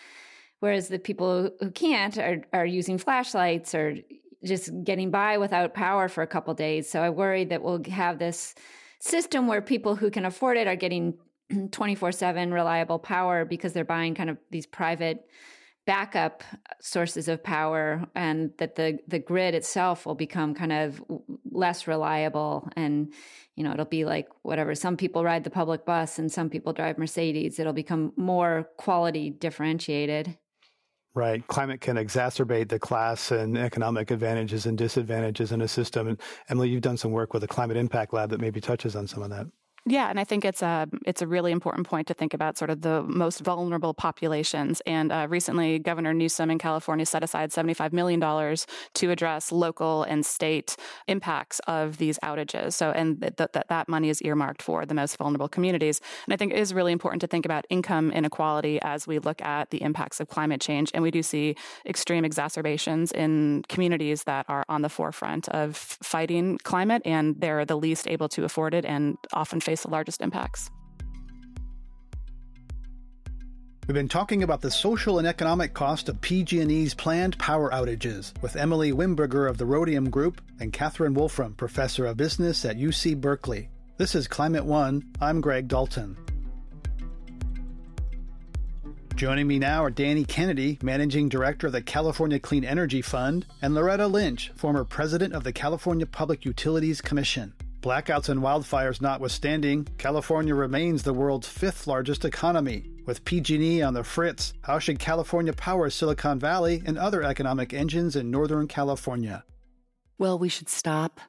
[0.59, 3.95] whereas the people who can't are, are using flashlights or
[4.45, 6.89] just getting by without power for a couple days.
[6.89, 8.55] So I worry that we'll have this
[8.99, 11.17] system where people who can afford it are getting
[11.71, 15.27] 24 7 reliable power because they're buying kind of these private
[15.85, 16.43] backup
[16.81, 21.03] sources of power and that the the grid itself will become kind of
[21.51, 23.13] less reliable and
[23.55, 24.73] you know it'll be like whatever.
[24.73, 27.59] Some people ride the public bus and some people drive mercedes.
[27.59, 30.37] It'll become more quality differentiated
[31.15, 31.47] Right.
[31.47, 36.09] Climate can exacerbate the class and economic advantages and disadvantages in a system.
[36.09, 39.07] And Emily, you've done some work with the Climate Impact Lab that maybe touches on
[39.07, 39.47] some of that.
[39.87, 42.71] Yeah, and I think it's a it's a really important point to think about sort
[42.71, 44.81] of the most vulnerable populations.
[44.87, 49.51] And uh, recently, Governor Newsom in California set aside seventy five million dollars to address
[49.51, 50.75] local and state
[51.07, 52.73] impacts of these outages.
[52.73, 56.01] So, and that that that money is earmarked for the most vulnerable communities.
[56.25, 59.39] And I think it is really important to think about income inequality as we look
[59.43, 60.89] at the impacts of climate change.
[60.95, 66.57] And we do see extreme exacerbations in communities that are on the forefront of fighting
[66.63, 70.69] climate, and they're the least able to afford it, and often face the largest impacts.
[73.87, 78.55] We've been talking about the social and economic cost of PG&E's planned power outages with
[78.55, 83.69] Emily Wimberger of the Rhodium Group and Catherine Wolfram, professor of business at UC Berkeley.
[83.97, 85.03] This is Climate One.
[85.21, 86.17] I'm Greg Dalton.
[89.15, 93.75] Joining me now are Danny Kennedy, Managing Director of the California Clean Energy Fund, and
[93.75, 97.53] Loretta Lynch, former President of the California Public Utilities Commission.
[97.85, 102.89] Blackouts and wildfires notwithstanding, California remains the world's fifth largest economy.
[103.05, 108.15] With PG&E on the fritz, how should California power Silicon Valley and other economic engines
[108.15, 109.43] in Northern California?
[110.17, 111.21] Well, we should stop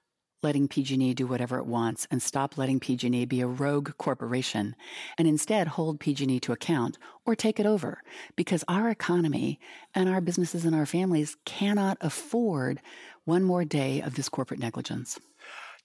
[0.42, 4.74] letting PG&E do whatever it wants and stop letting PG&E be a rogue corporation
[5.18, 8.02] and instead hold PG&E to account or take it over
[8.34, 9.60] because our economy
[9.94, 12.80] and our businesses and our families cannot afford
[13.26, 15.20] one more day of this corporate negligence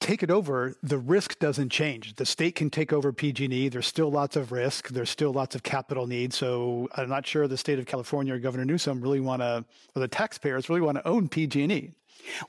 [0.02, 2.16] take it over, the risk doesn't change.
[2.16, 3.70] The state can take over PG&E.
[3.70, 4.90] There's still lots of risk.
[4.90, 6.36] There's still lots of capital needs.
[6.36, 9.64] So I'm not sure the state of California or Governor Newsom really want to,
[9.96, 11.94] or the taxpayers really want to own PG&E.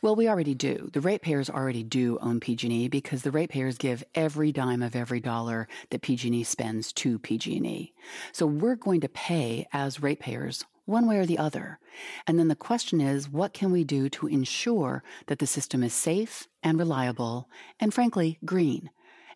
[0.01, 0.91] Well, we already do.
[0.93, 5.69] The ratepayers already do own PG&E because the ratepayers give every dime of every dollar
[5.91, 7.93] that PG&E spends to PG&E.
[8.33, 11.79] So we're going to pay as ratepayers one way or the other.
[12.27, 15.95] And then the question is, what can we do to ensure that the system is
[15.95, 17.49] safe and reliable
[17.81, 18.91] and frankly, green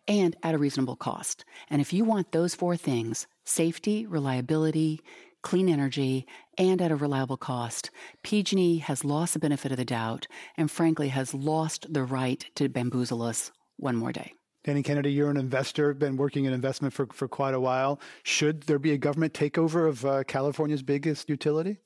[0.07, 1.45] and at a reasonable cost?
[1.69, 5.01] And if you want those four things, safety, reliability,
[5.41, 6.25] clean energy,
[6.57, 7.91] and at a reliable cost,
[8.23, 12.67] PG&E has lost the benefit of the doubt and frankly has lost the right to
[12.67, 14.36] bamboozle us one more day.
[14.67, 18.01] Danny Kennedy, you're an investor, been working in investment for, for quite a while.
[18.23, 21.77] Should there be a government takeover of uh, California's biggest utility?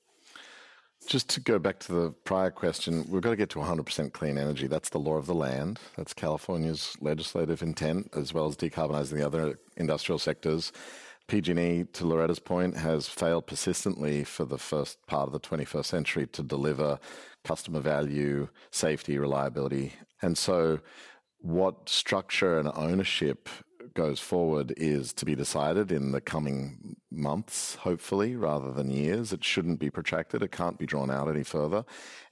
[1.06, 4.36] Just to go back to the prior question, we've got to get to 100% clean
[4.36, 4.66] energy.
[4.66, 5.80] That's the law of the land.
[5.96, 10.72] That's California's legislative intent, as well as decarbonizing the other industrial sectors.
[11.28, 16.26] PG&E, to Loretta's point, has failed persistently for the first part of the 21st century
[16.26, 16.98] to deliver
[17.44, 19.94] customer value, safety, reliability.
[20.24, 20.80] And so
[21.42, 23.50] what structure and ownership
[23.94, 29.34] goes forward is to be decided in the coming months, hopefully, rather than years.
[29.34, 30.44] It shouldn't be protracted.
[30.44, 31.84] It can't be drawn out any further.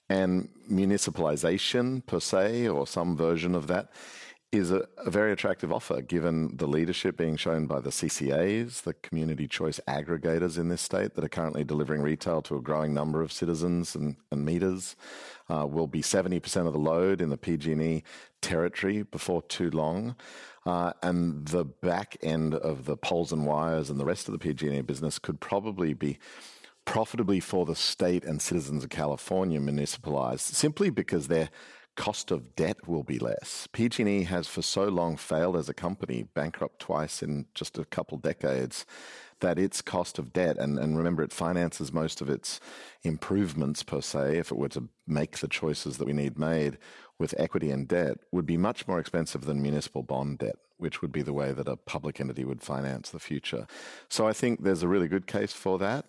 [0.09, 3.89] And municipalization, per se, or some version of that,
[4.51, 8.95] is a, a, very attractive offer given the leadership being shown by the CCAs, the
[8.95, 13.21] community choice aggregators in this state that are currently delivering retail to a growing number
[13.21, 14.95] of citizens and, and meters.
[15.51, 18.03] Uh, will be 70% of the load in the PG&E
[18.41, 20.15] territory before too long.
[20.65, 24.39] Uh, and the back end of the poles and wires and the rest of the
[24.39, 26.19] PG&E business could probably be
[26.85, 31.49] profitably for the state and citizens of California municipalized simply because they're
[31.99, 33.67] cost of debt will be less.
[33.73, 38.17] PG&E has for so long failed as a company, bankrupt twice in just a couple
[38.17, 38.85] decades,
[39.41, 42.61] that its cost of debt, and, and remember, it finances most of its
[43.03, 46.77] improvements per se, if it were to make the choices that we need made
[47.19, 51.11] with equity and debt, would be much more expensive than municipal bond debt, which would
[51.11, 53.67] be the way that a public entity would finance the future.
[54.07, 56.05] So I think there's a really good case for that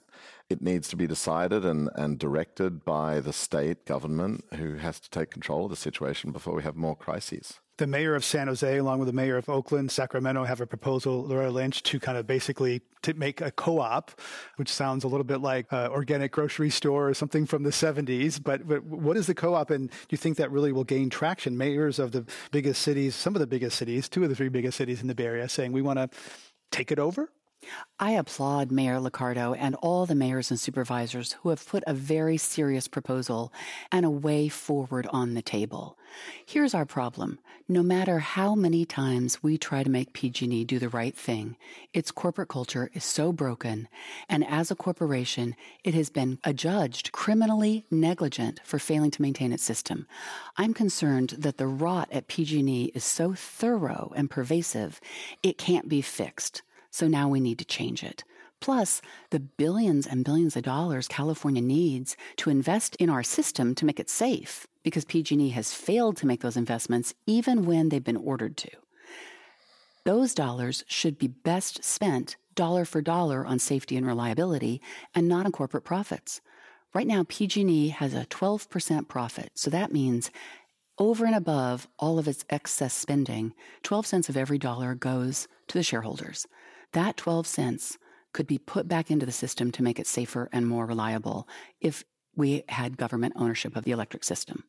[0.50, 5.08] it needs to be decided and, and directed by the state government who has to
[5.08, 7.60] take control of the situation before we have more crises.
[7.80, 11.26] The mayor of San Jose, along with the mayor of Oakland, Sacramento, have a proposal,
[11.26, 14.10] Loretta Lynch, to kind of basically to make a co-op,
[14.56, 18.38] which sounds a little bit like an organic grocery store or something from the 70s.
[18.42, 21.56] But, but what is the co-op, and do you think that really will gain traction?
[21.56, 24.76] Mayors of the biggest cities, some of the biggest cities, two of the three biggest
[24.76, 26.10] cities in the Bay Area, saying we want to
[26.70, 27.30] take it over?
[27.98, 32.38] I applaud Mayor Liccardo and all the mayors and supervisors who have put a very
[32.38, 33.52] serious proposal
[33.92, 35.98] and a way forward on the table.
[36.46, 37.38] Here's our problem.
[37.68, 41.56] No matter how many times we try to make PG&E do the right thing,
[41.92, 43.86] its corporate culture is so broken,
[44.28, 49.62] and as a corporation, it has been adjudged criminally negligent for failing to maintain its
[49.62, 50.06] system.
[50.56, 55.00] I'm concerned that the rot at PG&E is so thorough and pervasive,
[55.42, 56.62] it can't be fixed.
[56.90, 58.24] So now we need to change it.
[58.60, 59.00] plus
[59.30, 63.98] the billions and billions of dollars California needs to invest in our system to make
[63.98, 68.56] it safe because PG&E has failed to make those investments even when they've been ordered
[68.58, 68.70] to.
[70.04, 74.80] Those dollars should be best spent dollar for dollar on safety and reliability
[75.14, 76.40] and not on corporate profits.
[76.94, 80.30] Right now PG&E has a 12% profit, so that means
[80.98, 85.78] over and above all of its excess spending, 12 cents of every dollar goes to
[85.78, 86.46] the shareholders.
[86.92, 87.98] That 12 cents
[88.32, 91.48] could be put back into the system to make it safer and more reliable
[91.80, 92.04] if
[92.36, 94.64] we had government ownership of the electric system.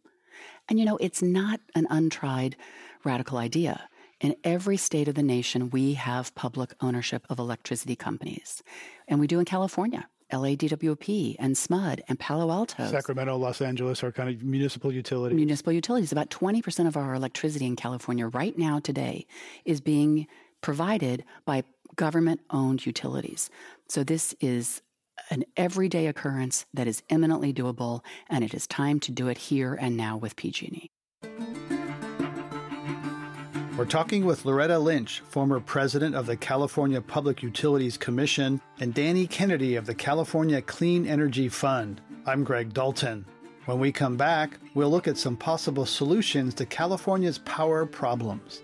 [0.67, 2.55] And you know, it's not an untried
[3.03, 3.87] radical idea.
[4.19, 8.61] In every state of the nation, we have public ownership of electricity companies.
[9.07, 10.07] And we do in California.
[10.31, 12.87] LADWP and SMUD and Palo Alto.
[12.89, 15.35] Sacramento, Los Angeles are kind of municipal utilities.
[15.35, 16.11] Municipal utilities.
[16.11, 19.25] About 20% of our electricity in California right now today
[19.65, 20.27] is being
[20.61, 21.63] provided by
[22.01, 23.51] government owned utilities.
[23.87, 24.81] So this is
[25.29, 29.77] an everyday occurrence that is eminently doable, and it is time to do it here
[29.79, 30.89] and now with PG&E.
[33.77, 39.27] We're talking with Loretta Lynch, former president of the California Public Utilities Commission, and Danny
[39.27, 42.01] Kennedy of the California Clean Energy Fund.
[42.25, 43.27] I'm Greg Dalton.
[43.65, 48.63] When we come back, we'll look at some possible solutions to California's power problems.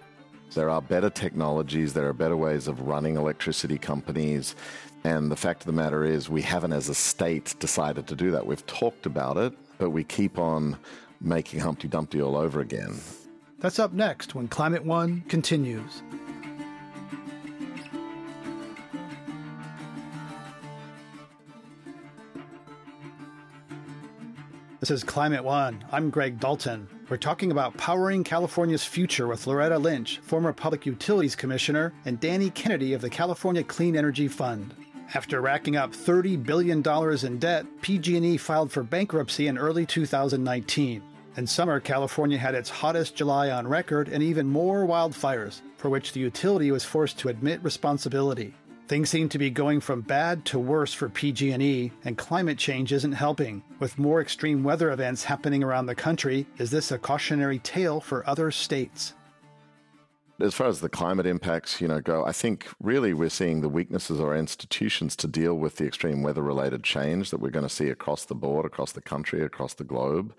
[0.54, 4.56] There are better technologies, there are better ways of running electricity companies.
[5.04, 8.32] And the fact of the matter is, we haven't, as a state, decided to do
[8.32, 8.46] that.
[8.46, 10.78] We've talked about it, but we keep on
[11.22, 13.00] making Humpty Dumpty all over again.
[13.60, 16.02] That's up next when Climate One continues.
[24.80, 25.84] This is Climate One.
[25.92, 26.88] I'm Greg Dalton.
[27.10, 32.50] We're talking about powering California's future with Loretta Lynch, former Public Utilities Commissioner, and Danny
[32.50, 34.74] Kennedy of the California Clean Energy Fund.
[35.14, 36.84] After racking up $30 billion
[37.26, 41.02] in debt, PG&E filed for bankruptcy in early 2019.
[41.38, 46.12] In summer, California had its hottest July on record and even more wildfires, for which
[46.12, 48.54] the utility was forced to admit responsibility.
[48.88, 53.12] Things seem to be going from bad to worse for PG&E, and climate change isn't
[53.12, 53.62] helping.
[53.80, 58.28] With more extreme weather events happening around the country, is this a cautionary tale for
[58.30, 59.14] other states?
[60.40, 63.68] As far as the climate impacts, you know, go, I think really we're seeing the
[63.68, 67.68] weaknesses of our institutions to deal with the extreme weather related change that we're going
[67.68, 70.34] to see across the board, across the country, across the globe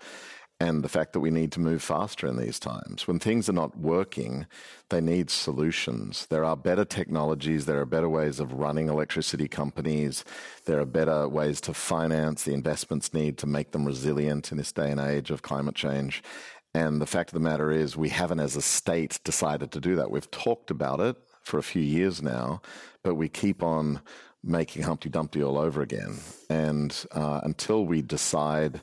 [0.59, 3.07] and the fact that we need to move faster in these times.
[3.07, 4.45] When things are not working,
[4.89, 6.27] they need solutions.
[6.29, 10.25] There are better technologies, there are better ways of running electricity companies,
[10.65, 14.73] there are better ways to finance the investments need to make them resilient in this
[14.73, 16.21] day and age of climate change.
[16.73, 19.95] And the fact of the matter is, we haven't as a state decided to do
[19.95, 20.11] that.
[20.11, 22.61] We've talked about it for a few years now,
[23.03, 24.01] but we keep on
[24.43, 26.19] making Humpty Dumpty all over again.
[26.49, 28.81] And uh, until we decide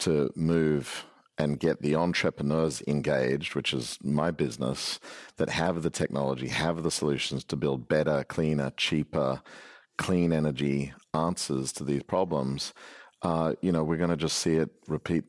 [0.00, 1.04] to move
[1.40, 5.00] and get the entrepreneurs engaged, which is my business,
[5.38, 9.40] that have the technology, have the solutions to build better, cleaner, cheaper,
[9.96, 12.74] clean energy answers to these problems,
[13.22, 15.24] uh, you know, we're going to just see it repeat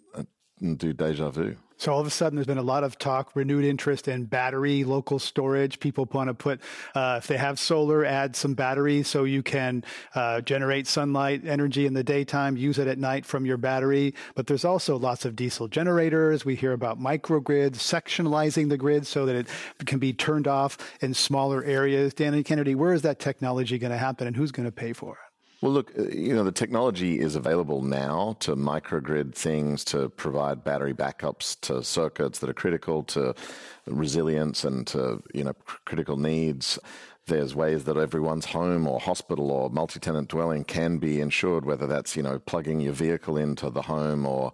[0.60, 1.56] and do deja vu.
[1.82, 4.84] So all of a sudden, there's been a lot of talk, renewed interest in battery,
[4.84, 5.80] local storage.
[5.80, 6.62] People want to put,
[6.94, 11.88] uh, if they have solar, add some battery so you can uh, generate sunlight energy
[11.88, 14.14] in the daytime, use it at night from your battery.
[14.36, 16.46] But there's also lots of diesel generators.
[16.46, 19.48] We hear about microgrids, sectionalizing the grid so that it
[19.88, 22.14] can be turned off in smaller areas.
[22.14, 25.14] Danny Kennedy, where is that technology going to happen and who's going to pay for
[25.14, 25.31] it?
[25.62, 30.64] Well, look, uh, you know, the technology is available now to microgrid things to provide
[30.64, 33.36] battery backups to circuits that are critical to
[33.86, 35.54] resilience and to, you know,
[35.86, 36.80] critical needs.
[37.28, 41.86] There's ways that everyone's home or hospital or multi tenant dwelling can be insured, whether
[41.86, 44.54] that's, you know, plugging your vehicle into the home or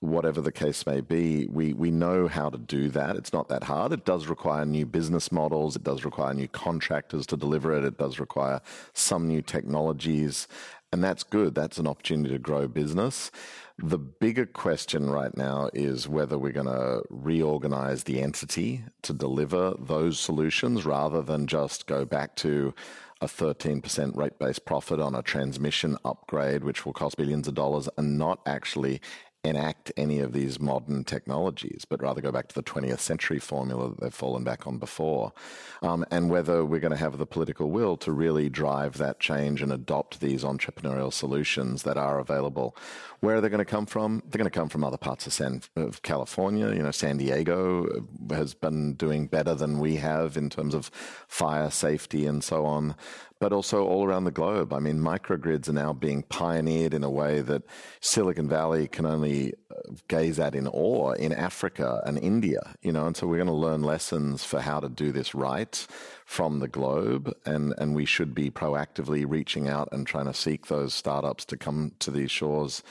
[0.00, 3.16] whatever the case may be, we, we know how to do that.
[3.16, 3.92] It's not that hard.
[3.92, 5.76] It does require new business models.
[5.76, 7.84] It does require new contractors to deliver it.
[7.84, 8.60] It does require
[8.92, 10.48] some new technologies.
[10.92, 11.54] And that's good.
[11.54, 13.30] That's an opportunity to grow business.
[13.78, 19.74] The bigger question right now is whether we're going to reorganize the entity to deliver
[19.78, 22.74] those solutions rather than just go back to
[23.20, 27.88] a 13% rate based profit on a transmission upgrade, which will cost billions of dollars,
[27.96, 29.00] and not actually
[29.44, 33.90] enact any of these modern technologies, but rather go back to the 20th century formula
[33.90, 35.32] that they've fallen back on before.
[35.82, 39.62] Um, and whether we're going to have the political will to really drive that change
[39.62, 42.76] and adopt these entrepreneurial solutions that are available.
[43.20, 44.22] Where are they going to come from?
[44.28, 46.68] They're going to come from other parts of, San, of California.
[46.68, 50.90] You know, San Diego has been doing better than we have in terms of
[51.28, 52.94] fire safety and so on
[53.38, 54.72] but also all around the globe.
[54.72, 57.62] I mean, microgrids are now being pioneered in a way that
[58.00, 63.06] Silicon Valley can only uh, gaze at in awe in Africa and India, you know,
[63.06, 65.86] and so we're going to learn lessons for how to do this right
[66.24, 67.32] from the globe.
[67.44, 71.56] And, and we should be proactively reaching out and trying to seek those startups to
[71.56, 72.82] come to these shores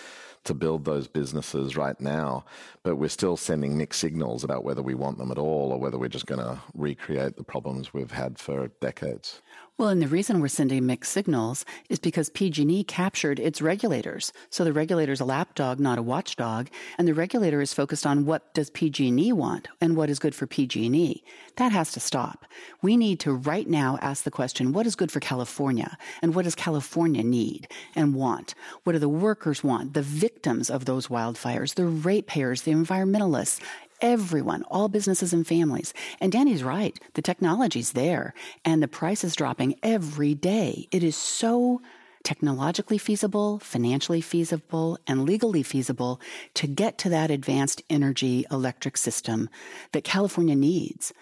[0.45, 2.45] to build those businesses right now,
[2.83, 5.97] but we're still sending mixed signals about whether we want them at all or whether
[5.97, 9.41] we're just going to recreate the problems we've had for decades.
[9.77, 14.31] Well, and the reason we're sending mixed signals is because PG&E captured its regulators.
[14.49, 18.53] So the regulator's a lapdog, not a watchdog, and the regulator is focused on what
[18.53, 21.21] does PG&E want and what is good for PG&E.
[21.57, 22.45] That has to stop.
[22.81, 26.45] We need to right now ask the question, what is good for California and what
[26.45, 28.55] does California need and want?
[28.85, 29.93] What do the workers want?
[29.93, 33.59] The victims of those wildfires, the ratepayers, the environmentalists,
[34.05, 35.93] everyone, all businesses and families.
[36.21, 36.97] And Danny's right.
[37.15, 38.33] The technology's there
[38.63, 40.87] and the price is dropping every day.
[40.91, 41.81] It is so
[42.23, 46.21] technologically feasible, financially feasible, and legally feasible
[46.53, 49.49] to get to that advanced energy electric system
[49.91, 51.13] that California needs.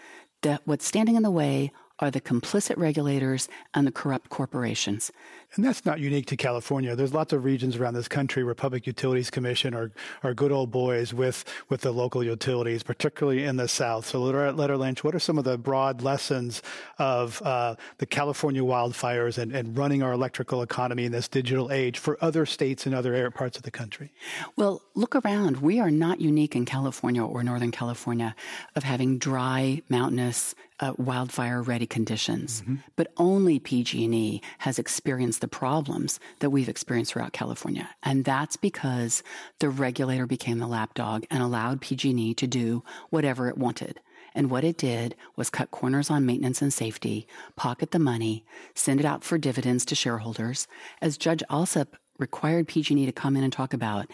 [0.42, 5.12] That what's standing in the way are the complicit regulators and the corrupt corporations.
[5.56, 6.96] And that's not unique to California.
[6.96, 9.92] There's lots of regions around this country where Public Utilities Commission are,
[10.24, 14.08] are good old boys with, with the local utilities, particularly in the South.
[14.08, 16.64] So, Loretta Lynch, what are some of the broad lessons
[16.98, 22.00] of uh, the California wildfires and, and running our electrical economy in this digital age
[22.00, 24.12] for other states and other parts of the country?
[24.56, 25.58] Well, look around.
[25.58, 28.36] We are not unique in California or Northern California
[28.76, 32.76] of having dry, mountainous, uh, wildfire ready conditions, mm-hmm.
[32.96, 37.90] but only PG&E has experienced the problems that we've experienced throughout California.
[38.02, 39.22] And that's because
[39.60, 44.00] the regulator became the lapdog and allowed PG&E to do whatever it wanted.
[44.34, 47.28] And what it did was cut corners on maintenance and safety,
[47.58, 50.66] pocket the money, send it out for dividends to shareholders,
[51.02, 51.88] as Judge Alsup
[52.18, 54.10] required PG&E to come in and talk about.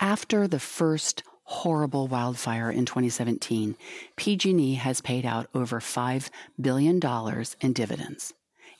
[0.00, 3.76] After the first horrible wildfire in 2017,
[4.16, 6.98] PG&E has paid out over $5 billion
[7.60, 8.32] in dividends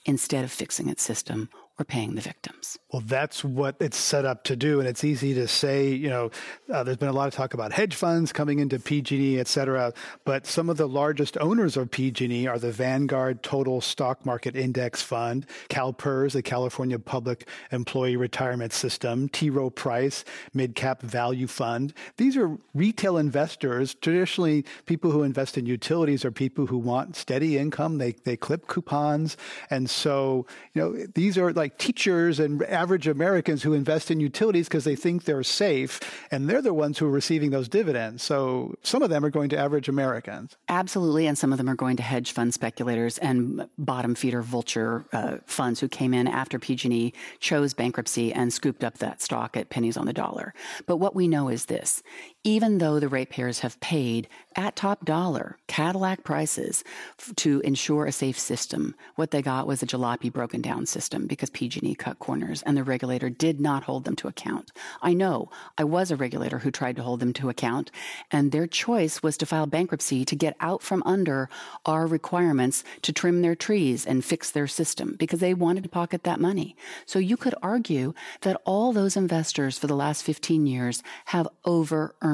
[0.04, 1.48] instead of fixing its system
[1.84, 2.78] paying the victims.
[2.92, 4.78] Well, that's what it's set up to do.
[4.78, 6.30] And it's easy to say, you know,
[6.70, 9.92] uh, there's been a lot of talk about hedge funds coming into PG&E, et cetera.
[10.24, 15.00] But some of the largest owners of PG&E are the Vanguard Total Stock Market Index
[15.02, 19.48] Fund, CalPERS, the California Public Employee Retirement System, T.
[19.48, 21.94] Rowe Price, Mid Cap Value Fund.
[22.18, 23.94] These are retail investors.
[23.94, 27.98] Traditionally, people who invest in utilities are people who want steady income.
[27.98, 29.36] They, they clip coupons.
[29.70, 34.68] And so, you know, these are like teachers and average Americans who invest in utilities
[34.68, 36.00] because they think they're safe,
[36.30, 38.22] and they're the ones who are receiving those dividends.
[38.22, 40.56] So some of them are going to average Americans.
[40.68, 45.04] Absolutely, and some of them are going to hedge fund speculators and bottom feeder vulture
[45.12, 49.70] uh, funds who came in after PG&E chose bankruptcy and scooped up that stock at
[49.70, 50.54] pennies on the dollar.
[50.86, 52.02] But what we know is this:
[52.44, 56.82] even though the ratepayers have paid at top dollar Cadillac prices
[57.18, 61.26] f- to ensure a safe system, what they got was a jalopy broken down system
[61.26, 64.72] because PG&E cut corners and the regulator did not hold them to account.
[65.00, 67.92] I know I was a regulator who tried to hold them to account
[68.32, 71.48] and their choice was to file bankruptcy to get out from under
[71.86, 76.24] our requirements to trim their trees and fix their system because they wanted to pocket
[76.24, 76.76] that money.
[77.06, 82.16] So you could argue that all those investors for the last 15 years have over
[82.20, 82.31] earned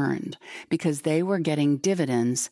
[0.68, 2.50] because they were getting dividends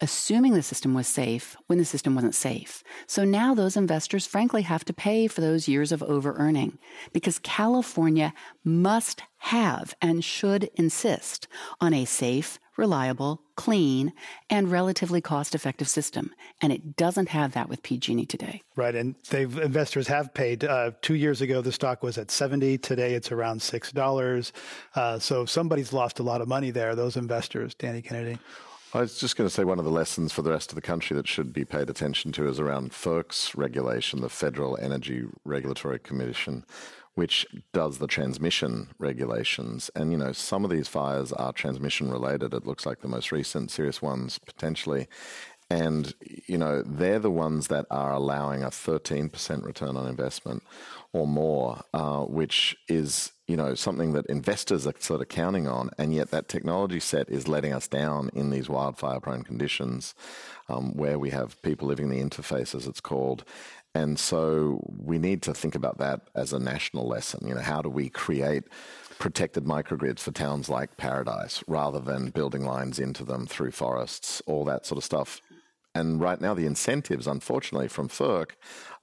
[0.00, 2.82] assuming the system was safe when the system wasn't safe.
[3.06, 6.78] So now those investors frankly have to pay for those years of over earning
[7.12, 8.32] because California
[8.64, 11.48] must have and should insist
[11.80, 14.12] on a safe, reliable, clean,
[14.48, 18.62] and relatively cost-effective system, and it doesn't have that with PG&E today.
[18.76, 20.64] Right, and they've investors have paid.
[20.64, 22.78] Uh, two years ago, the stock was at seventy.
[22.78, 24.52] Today, it's around six dollars.
[24.94, 26.94] Uh, so somebody's lost a lot of money there.
[26.94, 28.38] Those investors, Danny Kennedy.
[28.94, 30.80] I was just going to say one of the lessons for the rest of the
[30.80, 35.98] country that should be paid attention to is around FERC's regulation, the Federal Energy Regulatory
[35.98, 36.64] Commission,
[37.14, 39.90] which does the transmission regulations.
[39.94, 42.54] And, you know, some of these fires are transmission related.
[42.54, 45.06] It looks like the most recent serious ones potentially.
[45.70, 46.14] And,
[46.46, 50.62] you know, they're the ones that are allowing a 13% return on investment
[51.12, 55.88] or more, uh, which is you know, something that investors are sort of counting on,
[55.96, 60.14] and yet that technology set is letting us down in these wildfire prone conditions
[60.68, 63.44] um, where we have people living in the interface, as it's called.
[63.94, 67.48] And so we need to think about that as a national lesson.
[67.48, 68.64] You know, how do we create
[69.18, 74.66] protected microgrids for towns like Paradise rather than building lines into them through forests, all
[74.66, 75.40] that sort of stuff?
[75.98, 78.50] And right now, the incentives, unfortunately, from FERC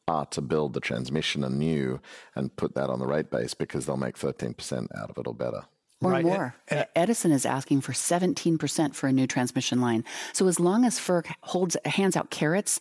[0.07, 1.99] are to build the transmission anew
[2.35, 5.33] and put that on the rate base because they'll make 13% out of it or
[5.33, 5.63] better.
[6.01, 6.25] Or Right.
[6.25, 6.55] more.
[6.95, 10.03] Edison is asking for 17% for a new transmission line.
[10.33, 12.79] So as long as FERC holds hands out carrots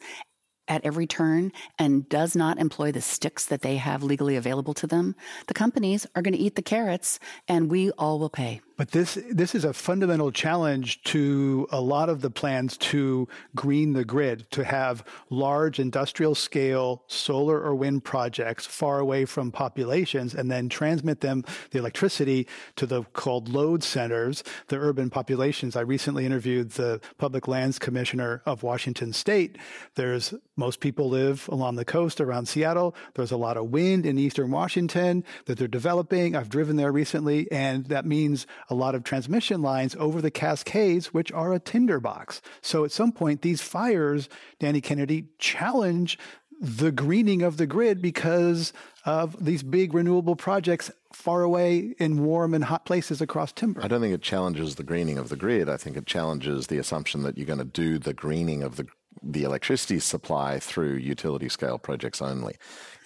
[0.66, 4.86] at every turn and does not employ the sticks that they have legally available to
[4.86, 5.14] them,
[5.46, 8.60] the companies are going to eat the carrots and we all will pay.
[8.76, 13.92] But this this is a fundamental challenge to a lot of the plans to green
[13.92, 20.34] the grid, to have large industrial scale solar or wind projects far away from populations
[20.34, 25.76] and then transmit them the electricity to the called load centers, the urban populations.
[25.76, 29.56] I recently interviewed the Public Lands Commissioner of Washington State.
[29.94, 32.96] There's most people live along the coast around Seattle.
[33.14, 36.34] There's a lot of wind in eastern Washington that they're developing.
[36.34, 41.12] I've driven there recently, and that means a lot of transmission lines over the Cascades,
[41.12, 42.40] which are a tinderbox.
[42.60, 46.18] So at some point, these fires, Danny Kennedy, challenge
[46.60, 48.72] the greening of the grid because
[49.04, 53.82] of these big renewable projects far away in warm and hot places across timber.
[53.82, 55.68] I don't think it challenges the greening of the grid.
[55.68, 58.86] I think it challenges the assumption that you're going to do the greening of the
[59.22, 62.56] the electricity supply through utility scale projects only.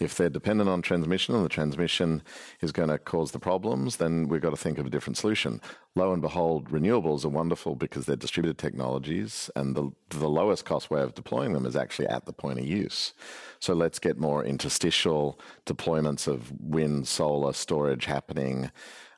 [0.00, 2.22] If they're dependent on transmission and the transmission
[2.61, 5.61] is going to cause the problems, then we've got to think of a different solution.
[5.94, 10.90] Lo and behold, renewables are wonderful because they're distributed technologies, and the, the lowest cost
[10.90, 13.12] way of deploying them is actually at the point of use.
[13.59, 18.70] So let's get more interstitial deployments of wind, solar, storage happening.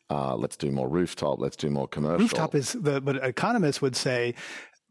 [0.09, 1.38] Uh, let's do more rooftop.
[1.38, 2.18] Let's do more commercial.
[2.18, 4.34] Rooftop is the, but economists would say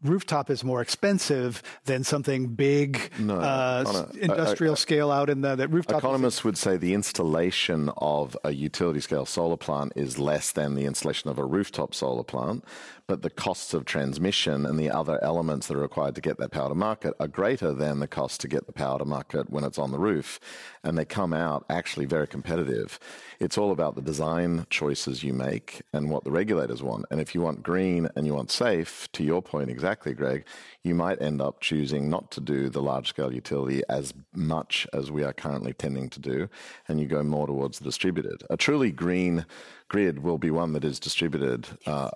[0.04, 5.42] rooftop is more expensive than something big, No, uh, Connor, s- industrial scale out in
[5.42, 5.98] the that rooftop.
[5.98, 10.76] is- Economists would say the installation of a utility scale solar plant is less than
[10.76, 12.64] the installation of a rooftop solar plant,
[13.10, 16.52] but the costs of transmission and the other elements that are required to get that
[16.52, 19.64] power to market are greater than the cost to get the power to market when
[19.64, 20.40] it's on the roof.
[20.84, 23.00] And they come out actually very competitive.
[23.40, 27.08] It's all about the design choices you make and what the regulators want.
[27.10, 30.46] And if you want green and you want safe, to your point exactly, Greg,
[30.84, 35.10] you might end up choosing not to do the large scale utility as much as
[35.10, 36.48] we are currently tending to do,
[36.88, 38.44] and you go more towards the distributed.
[38.52, 39.48] A truly green
[39.88, 41.68] grid will be one that is distributed.
[41.88, 42.12] Uh,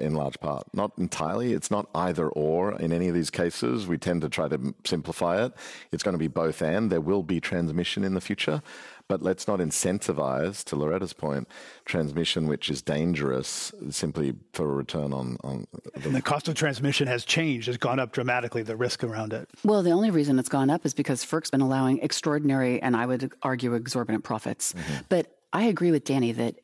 [0.00, 1.52] in large part, not entirely.
[1.52, 3.86] It's not either or in any of these cases.
[3.86, 5.52] We tend to try to simplify it.
[5.90, 6.90] It's going to be both and.
[6.90, 8.62] There will be transmission in the future,
[9.08, 11.46] but let's not incentivize, to Loretta's point,
[11.84, 16.54] transmission which is dangerous simply for a return on, on the and the cost of
[16.54, 18.62] transmission has changed, has gone up dramatically.
[18.62, 19.48] The risk around it.
[19.64, 23.06] Well, the only reason it's gone up is because FERC's been allowing extraordinary and I
[23.06, 24.72] would argue exorbitant profits.
[24.72, 25.02] Mm-hmm.
[25.08, 26.56] But I agree with Danny that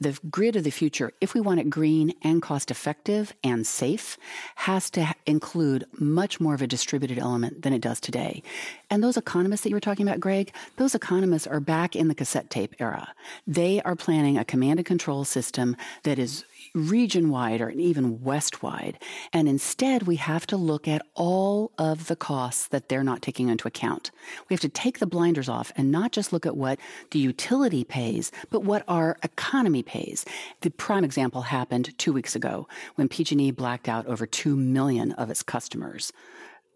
[0.00, 4.18] the grid of the future, if we want it green and cost effective and safe,
[4.56, 8.42] has to include much more of a distributed element than it does today.
[8.90, 12.14] And those economists that you were talking about, Greg, those economists are back in the
[12.14, 13.08] cassette tape era.
[13.46, 18.62] They are planning a command and control system that is region wide or even west
[18.62, 18.98] wide.
[19.32, 23.48] And instead, we have to look at all of the costs that they're not taking
[23.48, 24.10] into account.
[24.48, 26.78] We have to take the blinders off and not just look at what
[27.12, 30.24] the utility pays, but what our economy pays.
[30.62, 32.66] The prime example happened two weeks ago
[32.96, 36.12] when PG&E blacked out over 2 million of its customers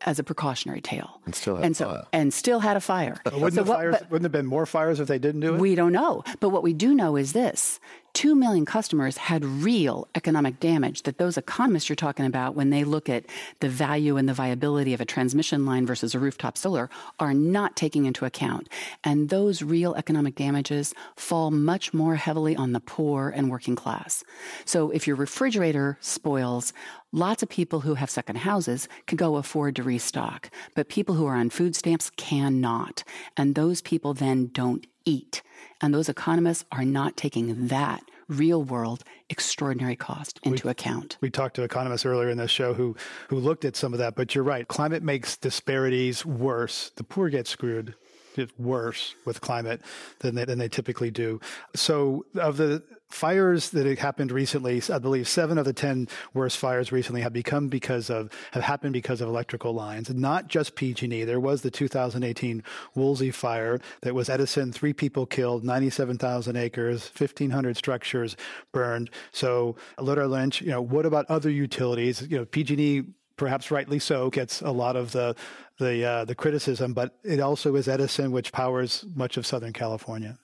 [0.02, 1.20] as a precautionary tale.
[1.26, 2.04] And still had and a fire.
[2.12, 3.20] And still had a fire.
[3.24, 3.96] Wouldn't So what- fires?
[3.98, 5.60] but- wouldn't there have been more fires if they didn't do it?
[5.60, 6.22] we don't know.
[6.38, 7.80] But what we do know is this
[8.18, 12.82] 2 million customers had real economic damage that those economists you're talking about, when they
[12.82, 13.24] look at
[13.60, 16.90] the value and the viability of a transmission line versus a rooftop solar,
[17.20, 18.68] are not taking into account.
[19.04, 24.24] And those real economic damages fall much more heavily on the poor and working class.
[24.64, 26.72] So if your refrigerator spoils,
[27.10, 31.24] Lots of people who have second houses can go afford to restock, but people who
[31.24, 33.02] are on food stamps cannot.
[33.34, 35.40] And those people then don't eat.
[35.80, 41.16] And those economists are not taking that real world extraordinary cost into account.
[41.20, 42.94] We talked to economists earlier in this show who
[43.28, 44.68] who looked at some of that, but you're right.
[44.68, 46.90] Climate makes disparities worse.
[46.96, 47.94] The poor get screwed
[48.38, 49.80] it's worse with climate
[50.20, 51.40] than they, than they typically do.
[51.74, 56.58] So of the fires that have happened recently, I believe seven of the 10 worst
[56.58, 61.24] fires recently have become because of, have happened because of electrical lines, not just PG&E.
[61.24, 62.62] There was the 2018
[62.94, 68.36] Woolsey fire that was Edison, three people killed, 97,000 acres, 1,500 structures
[68.72, 69.10] burned.
[69.32, 72.22] So Loretta Lynch, you know, what about other utilities?
[72.22, 73.04] You know, PG&E
[73.38, 75.34] perhaps rightly so, gets a lot of the
[75.78, 80.36] the uh, the criticism, but it also is Edison, which powers much of Southern California.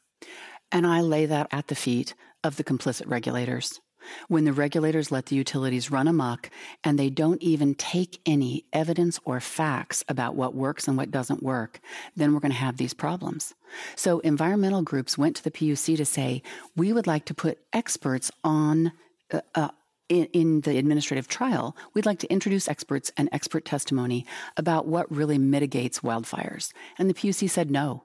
[0.72, 2.14] And I lay that at the feet
[2.44, 3.80] of the complicit regulators.
[4.28, 6.50] When the regulators let the utilities run amok
[6.82, 11.42] and they don't even take any evidence or facts about what works and what doesn't
[11.42, 11.80] work,
[12.14, 13.54] then we're going to have these problems.
[13.96, 16.42] So environmental groups went to the PUC to say,
[16.76, 18.92] we would like to put experts on
[19.32, 19.68] uh, uh,
[20.10, 24.26] in, in, the administrative trial, we'd like to introduce experts and expert testimony
[24.58, 26.72] about what really mitigates wildfires.
[26.98, 28.04] And the PUC said no.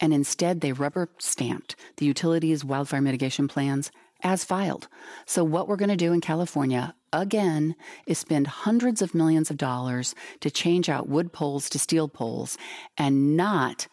[0.00, 3.90] And instead, they rubber stamped the utilities wildfire mitigation plans
[4.22, 4.88] as filed.
[5.26, 9.56] So, what we're going to do in California again is spend hundreds of millions of
[9.56, 12.58] dollars to change out wood poles to steel poles
[12.96, 13.88] and not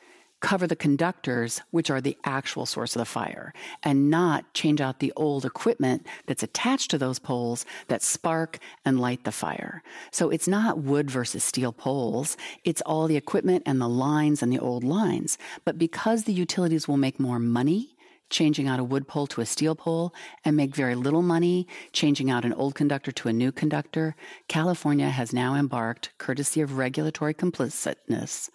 [0.46, 5.00] cover the conductors, which are the actual source of the fire, and not change out
[5.00, 9.82] the old equipment that's attached to those poles that spark and light the fire.
[10.12, 12.38] So it's not wood versus steel poles.
[12.64, 15.40] It's all the equipment and the lines and the old lines.
[15.64, 17.96] But because the utilities will make more money,
[18.30, 22.30] changing out a wood pole to a steel pole and make very little money changing
[22.30, 24.16] out an old conductor to a new conductor,
[24.48, 28.52] California has now embarked, courtesy of regulatory complicitness,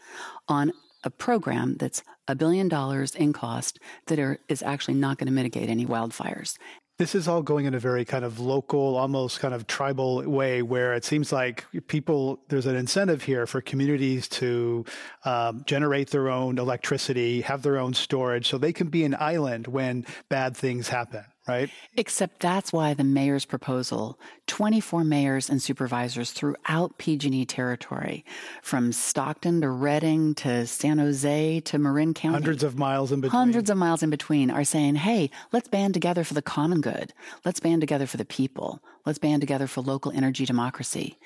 [0.46, 0.72] on
[1.02, 5.32] a program that's a billion dollars in cost that are, is actually not going to
[5.32, 6.56] mitigate any wildfires.
[6.98, 10.60] This is all going in a very kind of local, almost kind of tribal way
[10.60, 14.84] where it seems like people, there's an incentive here for communities to
[15.24, 19.66] um, generate their own electricity, have their own storage, so they can be an island
[19.66, 21.70] when bad things happen right?
[21.96, 28.24] Except that's why the mayor's proposal, 24 mayors and supervisors throughout PG&E territory,
[28.62, 32.34] from Stockton to Redding to San Jose to Marin County.
[32.34, 33.38] Hundreds of miles in between.
[33.38, 37.12] Hundreds of miles in between are saying, hey, let's band together for the common good.
[37.44, 38.80] Let's band together for the people.
[39.06, 41.16] Let's band together for local energy democracy.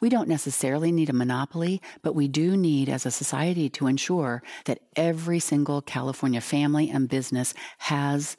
[0.00, 4.42] We don't necessarily need a monopoly, but we do need as a society to ensure
[4.64, 8.36] that every single California family and business has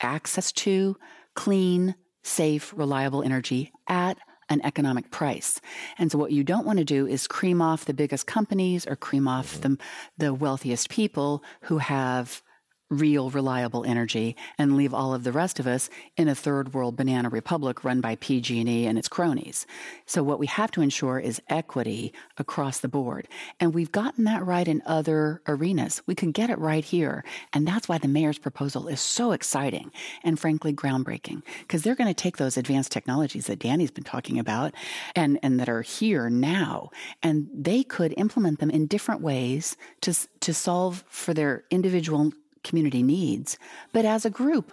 [0.00, 0.96] access to
[1.34, 4.18] clean, safe, reliable energy at
[4.48, 5.60] an economic price.
[5.98, 8.96] And so what you don't want to do is cream off the biggest companies or
[8.96, 9.76] cream off the,
[10.18, 12.42] the wealthiest people who have
[12.88, 16.96] real, reliable energy and leave all of the rest of us in a third world
[16.96, 19.66] banana republic run by PG&E and its cronies.
[20.06, 23.26] So what we have to ensure is equity across the board.
[23.58, 26.02] And we've gotten that right in other arenas.
[26.06, 27.24] We can get it right here.
[27.52, 29.90] And that's why the mayor's proposal is so exciting
[30.22, 34.38] and frankly groundbreaking because they're going to take those advanced technologies that Danny's been talking
[34.38, 34.74] about
[35.14, 36.90] and, and that are here now
[37.22, 42.32] and they could implement them in different ways to, to solve for their individual
[42.66, 43.58] community needs.
[43.92, 44.72] But as a group,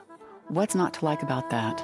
[0.50, 1.80] what's not to like about that?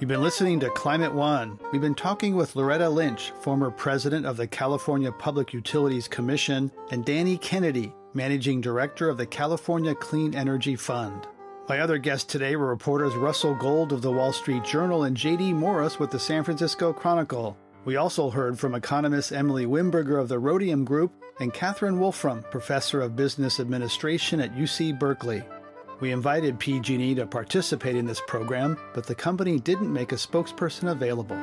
[0.00, 1.58] You've been listening to Climate One.
[1.72, 7.04] We've been talking with Loretta Lynch, former president of the California Public Utilities Commission, and
[7.04, 11.26] Danny Kennedy, managing director of the California Clean Energy Fund.
[11.68, 15.52] My other guests today were reporters Russell Gold of the Wall Street Journal and J.D.
[15.52, 17.58] Morris with the San Francisco Chronicle.
[17.84, 23.00] We also heard from economist Emily Wimberger of the Rhodium Group and Catherine Wolfram, professor
[23.00, 25.42] of business administration at UC Berkeley.
[26.00, 30.90] We invited PG&E to participate in this program, but the company didn't make a spokesperson
[30.90, 31.36] available.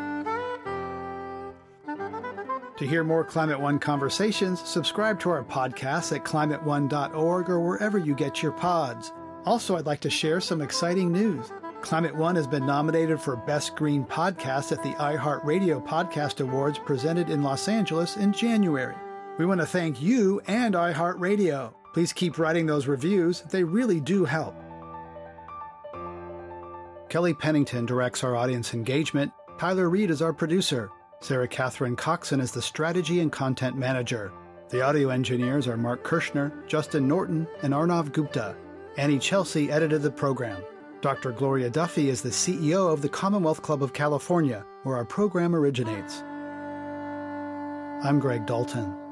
[2.77, 8.13] To hear more Climate One conversations, subscribe to our podcast at climateone.org or wherever you
[8.13, 9.11] get your pods.
[9.45, 11.51] Also, I'd like to share some exciting news.
[11.81, 17.29] Climate One has been nominated for Best Green Podcast at the iHeartRadio Podcast Awards presented
[17.29, 18.95] in Los Angeles in January.
[19.37, 21.73] We want to thank you and iHeartRadio.
[21.93, 24.55] Please keep writing those reviews, they really do help.
[27.09, 29.31] Kelly Pennington directs our audience engagement.
[29.57, 30.89] Tyler Reed is our producer.
[31.21, 34.33] Sarah Catherine Coxon is the strategy and content manager.
[34.69, 38.55] The audio engineers are Mark Kirschner, Justin Norton, and Arnav Gupta.
[38.97, 40.61] Annie Chelsea edited the program.
[41.01, 41.31] Dr.
[41.31, 46.23] Gloria Duffy is the CEO of the Commonwealth Club of California, where our program originates.
[48.03, 49.06] I'm Greg Dalton.